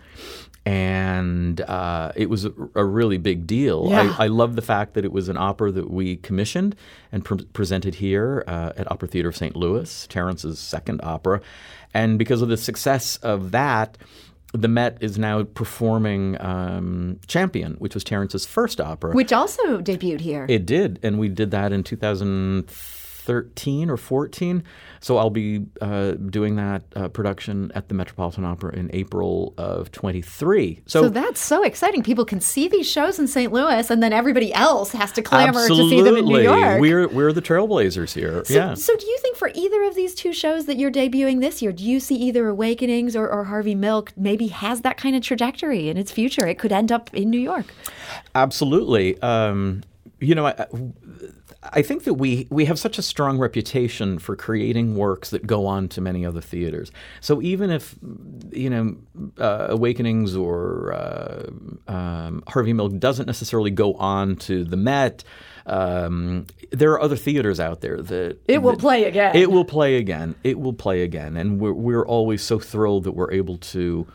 and 0.66 1.62
uh, 1.62 2.12
it 2.16 2.28
was 2.28 2.46
a, 2.46 2.54
a, 2.74 2.84
really 2.84 3.20
big 3.20 3.46
deal. 3.46 3.88
Yeah. 3.90 4.16
I, 4.18 4.26
I 4.26 4.28
love 4.28 4.56
the 4.56 4.64
fact 4.64 4.96
that 4.96 5.06
it 5.06 5.12
was 5.12 5.30
an 5.30 5.38
opera 5.38 5.72
that 5.72 5.92
we 5.92 6.16
commissioned 6.18 6.76
and 7.12 7.24
pre- 7.24 7.46
presented 7.54 7.96
here 7.96 8.44
uh, 8.48 8.72
at 8.76 8.92
Opera 8.92 9.08
Theater 9.08 9.30
of 9.30 9.38
St. 9.38 9.56
Louis, 9.56 10.08
Terence's 10.08 10.58
second 10.58 11.02
opera. 11.04 11.42
And 11.94 12.18
because 12.18 12.42
of 12.42 12.50
the 12.50 12.58
success 12.58 13.18
of 13.18 13.52
that, 13.52 13.98
the 14.56 14.68
Met 14.68 14.98
is 15.02 15.18
now 15.18 15.44
performing 15.44 16.40
um, 16.42 17.20
Champion, 17.28 17.76
which 17.76 17.94
was 17.94 18.04
Terence's 18.04 18.46
first 18.46 18.82
opera. 18.82 19.14
Which 19.14 19.34
also 19.34 19.82
debuted 19.82 20.22
here. 20.22 20.46
It 20.50 20.66
did, 20.66 21.00
and 21.04 21.20
we 21.20 21.30
did 21.30 21.52
that 21.52 21.72
in 21.72 21.84
2013 21.84 23.90
or 23.90 23.98
14. 23.98 24.64
So 25.06 25.18
I'll 25.18 25.30
be 25.30 25.64
uh, 25.82 26.14
doing 26.14 26.56
that 26.56 26.82
uh, 26.96 27.10
production 27.10 27.72
at 27.76 27.90
the 27.90 27.94
Metropolitan 27.94 28.44
Opera 28.44 28.74
in 28.74 28.90
April 28.92 29.54
of 29.56 29.92
23. 29.92 30.82
So, 30.88 31.04
so, 31.04 31.10
that's 31.10 31.40
so 31.40 31.62
exciting. 31.62 32.02
People 32.02 32.26
can 32.26 32.42
see 32.42 32.68
these 32.68 32.90
shows 32.90 33.20
in 33.20 33.28
St. 33.28 33.54
Louis, 33.54 33.92
and 33.92 34.02
then 34.02 34.14
everybody 34.14 34.52
else 34.52 34.94
has 34.94 35.12
to 35.12 35.22
clamor 35.22 35.60
absolutely. 35.60 35.92
to 35.92 35.98
see 35.98 36.02
them 36.02 36.16
in 36.16 36.26
New 36.26 36.40
York. 36.40 36.82
We're 36.82 37.08
we're 37.08 37.32
the 37.34 37.42
trailblazers 37.44 38.16
here. 38.16 38.44
So, 38.46 38.54
yeah. 38.56 38.74
So 38.74 38.98
do 38.98 39.06
you 39.06 39.20
think 39.22 39.38
for 39.38 39.52
either 39.54 39.84
of 39.84 39.94
these 39.94 40.16
two 40.16 40.34
shows 40.34 40.66
that 40.66 40.78
you're 40.78 40.90
debuting 40.90 41.40
this 41.40 41.62
year, 41.62 41.72
do 41.72 41.84
you 41.84 42.00
see 42.00 42.16
either 42.16 42.48
Awakenings 42.48 43.16
or, 43.16 43.30
or 43.30 43.44
Harvey 43.44 43.76
Milk 43.76 44.12
maybe 44.18 44.48
has 44.48 44.82
that 44.82 44.98
kind 44.98 45.16
of 45.16 45.22
trajectory 45.22 45.88
in 45.88 45.98
its 45.98 46.12
future? 46.12 46.48
It 46.48 46.58
could 46.58 46.72
end 46.72 46.92
up 46.92 47.14
in 47.14 47.30
New 47.30 47.40
York. 47.40 47.68
Absolutely. 48.34 49.22
Um, 49.22 49.84
you 50.20 50.34
know, 50.34 50.48
I, 50.48 50.66
I 51.74 51.82
think 51.82 52.04
that 52.04 52.16
we 52.16 52.48
we 52.50 52.66
have 52.66 52.78
such 52.80 52.98
a 52.98 53.02
strong 53.02 53.38
reputation 53.38 54.20
for 54.20 54.36
creating 54.36 54.96
works 54.96 55.30
that 55.30 55.48
go 55.48 55.66
on 55.66 55.88
to 55.90 56.02
many 56.02 56.26
other 56.26 56.42
theaters. 56.42 56.92
So 57.22 57.42
even 57.42 57.70
if 57.70 57.96
you 58.52 58.70
know 58.70 58.96
uh, 59.40 59.68
Awakenings 59.70 60.36
or 60.36 60.94
uh, 60.94 61.50
um, 61.88 62.44
Harvey 62.48 62.74
Milk 62.74 62.98
doesn't 63.00 63.26
necessarily 63.26 63.72
go 63.72 63.94
on 63.96 64.36
to 64.38 64.64
the 64.64 64.78
Met. 64.78 65.24
Um, 65.68 66.46
there 66.70 66.92
are 66.92 67.02
other 67.02 67.16
theaters 67.16 67.60
out 67.60 67.82
there 67.82 68.00
that 68.00 68.38
it 68.48 68.62
will 68.62 68.74
that, 68.74 68.80
play 68.80 69.06
again. 69.06 69.36
It 69.36 69.50
will 69.50 69.66
play 69.66 69.96
again. 69.96 70.36
It 70.44 70.60
will 70.60 70.74
play 70.74 71.02
again, 71.02 71.36
and 71.38 71.60
we're 71.60 71.74
we're 71.74 72.06
always 72.06 72.44
so 72.44 72.60
thrilled 72.60 73.06
that 73.06 73.14
we're 73.14 73.32
able 73.32 73.58
to 73.58 74.06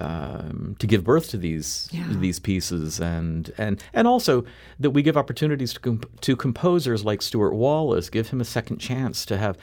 um, 0.00 0.76
to 0.78 0.86
give 0.86 1.04
birth 1.04 1.28
to 1.30 1.36
these 1.36 1.88
yeah. 1.92 2.06
these 2.08 2.38
pieces, 2.38 3.00
and 3.00 3.52
and 3.58 3.82
and 3.92 4.06
also 4.06 4.44
that 4.78 4.90
we 4.90 5.02
give 5.02 5.16
opportunities 5.16 5.72
to 5.74 5.80
comp- 5.80 6.20
to 6.20 6.36
composers 6.36 7.04
like 7.04 7.22
Stewart 7.22 7.54
Wallace, 7.54 8.10
give 8.10 8.28
him 8.28 8.40
a 8.40 8.44
second 8.44 8.78
chance 8.78 9.26
to 9.26 9.36
have 9.36 9.58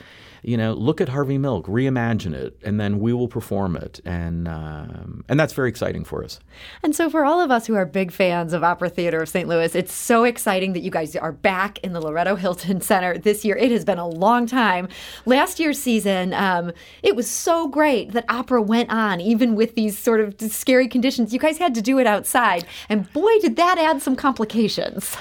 you 0.46 0.58
know, 0.58 0.74
look 0.74 1.02
at 1.02 1.10
Harvey 1.10 1.40
Milk, 1.40 1.66
reimagine 1.66 2.36
it, 2.36 2.56
and 2.64 2.80
then 2.80 3.00
we 3.00 3.14
will 3.14 3.28
perform 3.28 3.76
it, 3.76 4.00
and 4.06 4.48
um, 4.48 5.26
and 5.28 5.40
that's 5.40 5.54
very 5.54 5.70
exciting 5.70 6.04
for 6.04 6.24
us. 6.24 6.40
And 6.84 6.96
so, 6.96 7.10
for 7.10 7.26
all 7.26 7.42
of 7.42 7.50
us 7.50 7.66
who 7.66 7.74
are 7.74 7.86
big 7.86 8.12
fans 8.12 8.54
of 8.54 8.64
Opera 8.64 8.90
Theater 8.90 9.24
of 9.24 9.30
St. 9.30 9.50
Louis, 9.50 9.74
it's 9.74 9.92
so 9.92 10.24
exciting 10.24 10.74
that 10.74 10.82
you 10.82 10.92
guys 10.92 11.16
are 11.16 11.32
back 11.32 11.80
in 11.80 11.94
the 11.94 12.00
Loretto 12.00 12.36
Hilton 12.36 12.80
Center 12.92 13.18
this 13.18 13.44
year. 13.44 13.56
It 13.56 13.72
has 13.72 13.84
been 13.84 13.98
a 13.98 14.08
long 14.08 14.46
time. 14.46 14.88
Last 15.26 15.60
year's 15.60 15.80
season, 15.80 16.34
um, 16.36 16.72
it 17.02 17.16
was 17.16 17.28
so 17.28 17.68
great 17.68 18.12
that 18.12 18.26
opera 18.30 18.62
went 18.62 18.92
on, 18.92 19.20
even 19.20 19.56
with 19.56 19.74
these 19.74 19.98
sort 19.98 20.20
of 20.20 20.40
scary 20.40 20.88
conditions. 20.88 21.34
You 21.34 21.40
guys 21.40 21.58
had 21.58 21.74
to 21.74 21.82
do 21.82 21.98
it 21.98 22.06
outside, 22.06 22.66
and 22.88 23.12
boy, 23.14 23.40
did 23.40 23.56
that 23.56 23.80
add 23.80 24.04
some 24.04 24.16
complications. 24.16 25.18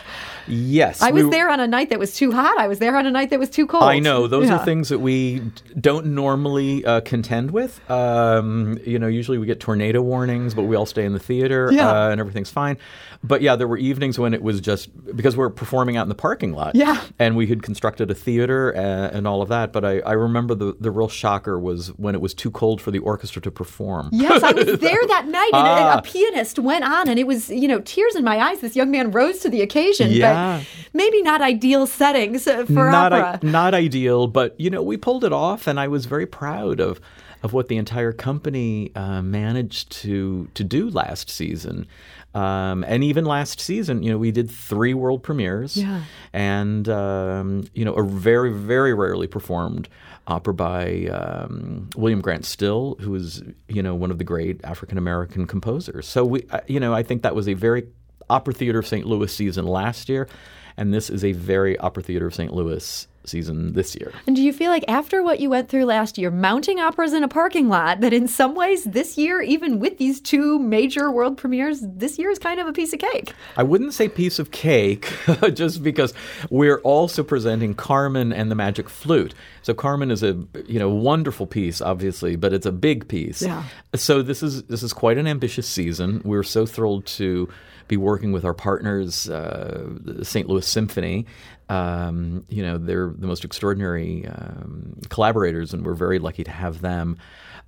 Yes. 0.47 1.03
I 1.03 1.11
was 1.11 1.25
we, 1.25 1.31
there 1.31 1.49
on 1.49 1.61
a 1.61 1.67
night 1.67 1.91
that 1.91 1.99
was 1.99 2.15
too 2.15 2.33
hot. 2.33 2.59
I 2.59 2.69
was 2.69 2.79
there 2.79 2.97
on 2.97 3.07
a 3.07 3.11
night 3.11 3.31
that 3.31 3.39
was 3.39 3.51
too 3.51 3.67
cold. 3.67 3.85
I 3.85 3.99
know. 3.99 4.27
Those 4.27 4.49
yeah. 4.49 4.57
are 4.57 4.65
things 4.65 4.89
that 4.89 4.99
we 4.99 5.41
don't 5.81 6.07
normally 6.07 6.85
uh, 6.85 7.01
contend 7.01 7.51
with. 7.51 7.79
Um, 7.91 8.79
you 8.85 8.99
know, 8.99 9.07
usually 9.07 9.39
we 9.39 9.47
get 9.47 9.61
tornado 9.61 10.03
warnings, 10.03 10.55
but 10.55 10.63
we 10.63 10.77
all 10.77 10.87
stay 10.87 11.05
in 11.05 11.13
the 11.13 11.19
theater 11.19 11.69
yeah. 11.73 11.91
uh, 11.91 12.11
and 12.11 12.21
everything's 12.21 12.51
fine. 12.51 12.79
But 13.27 13.41
yeah, 13.41 13.57
there 13.57 13.67
were 13.67 13.79
evenings 13.79 14.19
when 14.19 14.35
it 14.35 14.43
was 14.43 14.61
just 14.61 14.91
because 15.17 15.35
we 15.35 15.45
are 15.45 15.51
performing 15.51 15.97
out 15.97 16.03
in 16.03 16.11
the 16.11 16.15
parking 16.15 16.53
lot. 16.53 16.75
Yeah. 16.75 17.03
And 17.19 17.37
we 17.37 17.47
had 17.47 17.63
constructed 17.63 18.11
a 18.11 18.15
theater 18.15 18.71
and, 18.71 19.17
and 19.17 19.27
all 19.27 19.41
of 19.41 19.49
that. 19.49 19.73
But 19.73 19.85
I, 19.85 20.01
I 20.01 20.13
remember 20.13 20.55
the, 20.55 20.77
the 20.79 20.91
real 20.91 21.09
shocker 21.09 21.59
was 21.59 21.89
when 21.97 22.15
it 22.15 22.21
was 22.21 22.35
too 22.35 22.51
cold 22.51 22.83
for 22.83 22.91
the 22.91 22.99
orchestra 22.99 23.41
to 23.41 23.51
perform. 23.51 24.11
Yes, 24.13 24.43
I 24.43 24.53
was 24.53 24.67
there 24.79 25.07
that 25.09 25.27
night 25.27 25.51
and 25.55 25.67
ah. 25.67 25.95
a, 25.95 25.99
a 25.99 26.03
pianist 26.03 26.59
went 26.59 26.85
on 26.85 27.09
and 27.09 27.19
it 27.19 27.27
was, 27.27 27.49
you 27.49 27.67
know, 27.67 27.81
tears 27.81 28.15
in 28.15 28.25
my 28.25 28.39
eyes. 28.39 28.61
This 28.61 28.77
young 28.77 28.91
man 28.91 29.11
rose 29.11 29.39
to 29.41 29.49
the 29.49 29.63
occasion. 29.63 30.11
Yeah. 30.11 30.59
But 30.59 30.67
maybe 30.93 31.23
not 31.23 31.41
ideal 31.41 31.87
settings 31.87 32.45
for 32.45 32.91
not 32.91 33.15
opera. 33.15 33.41
I- 33.43 33.47
not 33.47 33.73
ideal, 33.73 34.27
but 34.27 34.59
you 34.61 34.69
know, 34.69 34.83
we 34.83 34.99
pulled 34.99 35.25
it 35.25 35.33
off, 35.33 35.67
and 35.67 35.81
I 35.81 35.89
was 35.89 36.05
very 36.07 36.27
proud 36.27 36.79
of 36.81 37.01
of 37.43 37.53
what 37.53 37.69
the 37.69 37.77
entire 37.77 38.13
company 38.13 38.91
uh, 38.95 39.21
managed 39.23 39.93
to 39.93 40.49
to 40.55 40.65
do 40.65 40.89
last 40.91 41.29
season. 41.29 41.87
Um, 42.35 42.85
and 42.89 43.05
even 43.05 43.25
last 43.25 43.61
season, 43.61 44.03
you 44.03 44.11
know, 44.11 44.19
we 44.19 44.33
did 44.33 44.51
three 44.51 44.93
world 44.93 45.23
premieres, 45.23 45.77
yeah. 45.77 46.03
and 46.33 46.89
um, 46.89 47.65
you 47.75 47.85
know, 47.85 47.95
a 47.95 48.03
very, 48.03 48.53
very 48.53 48.93
rarely 48.93 49.29
performed 49.29 49.89
opera 50.27 50.55
by 50.55 51.07
um, 51.07 51.91
William 51.97 52.21
Grant 52.21 52.45
Still, 52.45 52.97
who 53.01 53.15
is 53.15 53.43
you 53.69 53.83
know 53.83 53.95
one 53.95 54.11
of 54.11 54.19
the 54.19 54.25
great 54.25 54.61
African 54.65 54.99
American 54.99 55.47
composers. 55.47 56.07
So 56.07 56.25
we, 56.25 56.45
uh, 56.51 56.61
you 56.67 56.81
know, 56.81 56.93
I 56.93 57.05
think 57.05 57.23
that 57.23 57.37
was 57.37 57.49
a 57.49 57.55
very 57.55 57.87
Opera 58.29 58.55
Theater 58.55 58.79
of 58.81 58.87
St. 58.87 59.07
Louis 59.07 59.33
season 59.33 59.67
last 59.67 60.09
year, 60.09 60.29
and 60.77 60.93
this 60.93 61.11
is 61.11 61.25
a 61.25 61.33
very 61.33 61.79
Opera 61.79 62.03
Theater 62.03 62.27
of 62.27 62.35
St. 62.35 62.53
Louis 62.53 63.07
season 63.27 63.73
this 63.73 63.95
year. 63.95 64.13
And 64.27 64.37
do 64.37 64.43
you 64.43 64.53
feel 64.53 64.71
like 64.71 64.85
after 64.89 65.23
what 65.23 65.41
you 65.41 65.51
went 65.51 65.69
through 65.69 65.85
last 65.85 66.19
year, 66.19 66.31
mounting 66.31 66.81
operas 66.81 67.13
in 67.13 67.23
a 67.23 67.29
parking 67.29 67.69
lot, 67.69 68.01
that 68.01 68.13
in 68.13 68.29
some 68.29 68.55
ways 68.55 68.85
this 68.85 69.17
year, 69.17 69.41
even 69.43 69.79
with 69.79 69.99
these 69.99 70.21
two 70.21 70.59
major 70.59 71.11
world 71.11 71.37
premieres, 71.37 71.81
this 71.83 72.19
year 72.19 72.31
is 72.31 72.39
kind 72.39 72.61
of 72.61 72.67
a 72.67 72.73
piece 72.73 72.93
of 72.93 72.99
cake? 72.99 73.33
I 73.57 73.63
wouldn't 73.63 73.95
say 73.95 74.09
piece 74.09 74.39
of 74.39 74.51
cake, 74.51 75.13
just 75.55 75.83
because 75.83 76.15
we're 76.51 76.79
also 76.81 77.23
presenting 77.23 77.75
Carmen 77.75 78.33
and 78.33 78.51
the 78.51 78.55
Magic 78.55 78.89
Flute. 78.89 79.35
So 79.63 79.75
Carmen 79.75 80.11
is 80.11 80.23
a 80.23 80.39
you 80.67 80.79
know 80.79 80.91
wonderful 80.91 81.47
piece, 81.47 81.81
obviously, 81.81 82.37
but 82.37 82.53
it's 82.53 82.67
a 82.67 82.73
big 82.73 83.09
piece. 83.09 83.43
Yeah. 83.43 83.65
So 83.95 84.23
this 84.23 84.43
is 84.43 84.65
this 84.65 84.83
is 84.83 84.93
quite 84.93 85.19
an 85.19 85.27
ambitious 85.27 85.67
season. 85.67 86.21
We're 86.25 86.43
so 86.43 86.67
thrilled 86.67 87.07
to 87.07 87.49
be 87.89 87.97
working 87.97 88.33
with 88.33 88.45
our 88.45 88.55
partners, 88.55 89.29
uh, 89.29 89.87
the 89.87 90.25
St. 90.25 90.49
Louis 90.49 90.67
Symphony. 90.67 91.27
Um, 91.69 92.45
you 92.49 92.63
know, 92.63 92.79
they're 92.79 93.13
the 93.17 93.27
most 93.27 93.45
extraordinary 93.45 94.27
um, 94.27 95.01
collaborators, 95.09 95.73
and 95.73 95.85
we're 95.85 95.95
very 95.95 96.19
lucky 96.19 96.45
to 96.45 96.51
have 96.51 96.81
them. 96.81 97.19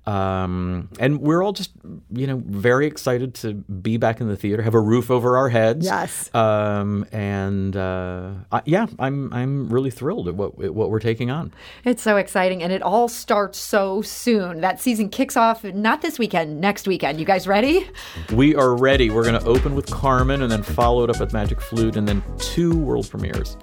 Um, 0.07 0.87
and 0.99 1.19
we're 1.19 1.43
all 1.43 1.51
just, 1.51 1.71
you 2.13 2.27
know, 2.27 2.41
very 2.45 2.87
excited 2.87 3.33
to 3.35 3.53
be 3.55 3.97
back 3.97 4.21
in 4.21 4.29
the 4.29 4.37
theater, 4.37 4.63
have 4.63 4.73
a 4.73 4.79
roof 4.79 5.11
over 5.11 5.35
our 5.35 5.49
heads. 5.49 5.85
Yes. 5.85 6.33
Um, 6.33 7.05
and 7.11 7.75
uh, 7.75 8.31
I, 8.49 8.61
yeah, 8.65 8.87
I'm 8.99 9.33
I'm 9.33 9.67
really 9.67 9.91
thrilled 9.91 10.29
at 10.29 10.35
what 10.35 10.63
at 10.63 10.73
what 10.73 10.91
we're 10.91 11.01
taking 11.01 11.29
on. 11.29 11.53
It's 11.83 12.01
so 12.01 12.15
exciting, 12.15 12.63
and 12.63 12.71
it 12.71 12.81
all 12.81 13.09
starts 13.09 13.59
so 13.59 14.01
soon. 14.01 14.61
That 14.61 14.79
season 14.79 15.09
kicks 15.09 15.35
off 15.35 15.65
not 15.65 16.01
this 16.01 16.17
weekend, 16.17 16.61
next 16.61 16.87
weekend. 16.87 17.19
You 17.19 17.25
guys 17.25 17.45
ready? 17.45 17.89
We 18.33 18.55
are 18.55 18.77
ready. 18.77 19.09
We're 19.09 19.25
going 19.25 19.39
to 19.39 19.45
open 19.45 19.75
with 19.75 19.91
Carmen, 19.91 20.41
and 20.41 20.49
then 20.49 20.63
follow 20.63 21.03
it 21.03 21.09
up 21.09 21.19
with 21.19 21.33
Magic 21.33 21.59
Flute, 21.59 21.97
and 21.97 22.07
then 22.07 22.23
two 22.37 22.77
world 22.77 23.09
premieres. 23.09 23.57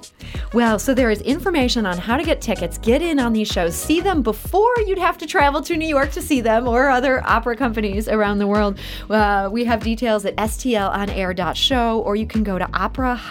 Well, 0.53 0.79
so 0.79 0.93
there 0.93 1.11
is 1.11 1.23
information 1.23 1.87
on 1.87 1.97
how 1.97 2.19
to 2.19 2.23
get 2.23 2.43
tickets, 2.43 2.77
get 2.79 3.01
in 3.01 3.19
on 3.19 3.33
these 3.33 3.49
shows, 3.49 3.75
see 3.75 4.01
them 4.01 4.23
before 4.23 4.75
you'd 4.87 4.99
have 4.99 5.17
to 5.19 5.27
travel 5.27 5.63
to 5.63 5.77
New 5.77 5.89
York 5.89 6.13
to 6.13 6.21
see 6.21 6.34
them 6.41 6.69
or 6.69 6.89
other 6.89 7.23
opera 7.27 7.57
companies 7.57 8.09
around 8.09 8.39
the 8.39 8.47
world. 8.47 8.79
Uh, 9.09 9.49
we 9.51 9.65
have 9.65 9.83
details 9.83 10.25
at 10.25 10.37
stlonair.show 10.37 12.01
or 12.01 12.17
you 12.17 12.27
can 12.27 12.43
go 12.43 12.59
to 12.59 12.69
opera-stl.org. 12.75 13.25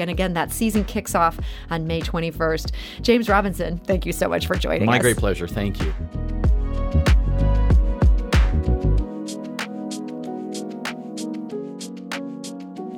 And 0.00 0.10
again, 0.10 0.32
that 0.34 0.52
season 0.52 0.84
kicks 0.84 1.14
off 1.14 1.38
on 1.70 1.86
May 1.86 2.00
21st. 2.00 2.72
James 3.02 3.28
Robinson, 3.28 3.78
thank 3.78 4.06
you 4.06 4.12
so 4.12 4.28
much 4.28 4.46
for 4.46 4.56
joining 4.56 4.86
My 4.86 4.94
us. 4.94 4.98
My 4.98 5.02
great 5.02 5.16
pleasure. 5.16 5.46
Thank 5.48 5.80
you. 5.82 5.94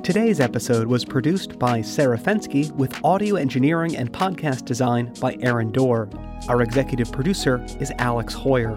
Today's 0.09 0.39
episode 0.39 0.87
was 0.87 1.05
produced 1.05 1.59
by 1.59 1.83
Sarah 1.83 2.17
Fenske 2.17 2.71
with 2.71 2.99
audio 3.05 3.35
engineering 3.35 3.95
and 3.95 4.11
podcast 4.11 4.65
design 4.65 5.13
by 5.21 5.37
Aaron 5.41 5.71
Doerr. 5.71 6.09
Our 6.47 6.63
executive 6.63 7.11
producer 7.11 7.63
is 7.79 7.91
Alex 7.99 8.33
Heuer. 8.33 8.75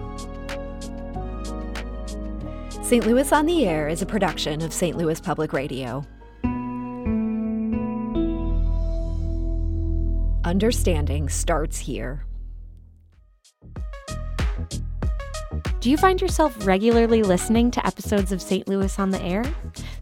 St. 2.85 3.07
Louis 3.07 3.31
on 3.31 3.47
the 3.47 3.65
Air 3.65 3.87
is 3.87 4.03
a 4.03 4.05
production 4.05 4.61
of 4.61 4.71
St. 4.71 4.95
Louis 4.95 5.19
Public 5.19 5.53
Radio. 5.53 6.05
Understanding 10.45 11.29
starts 11.29 11.79
here. 11.79 12.27
Do 15.79 15.89
you 15.89 15.97
find 15.97 16.21
yourself 16.21 16.67
regularly 16.67 17.23
listening 17.23 17.71
to 17.71 17.85
episodes 17.87 18.31
of 18.31 18.39
St. 18.39 18.67
Louis 18.67 18.99
on 18.99 19.09
the 19.09 19.21
Air? 19.23 19.43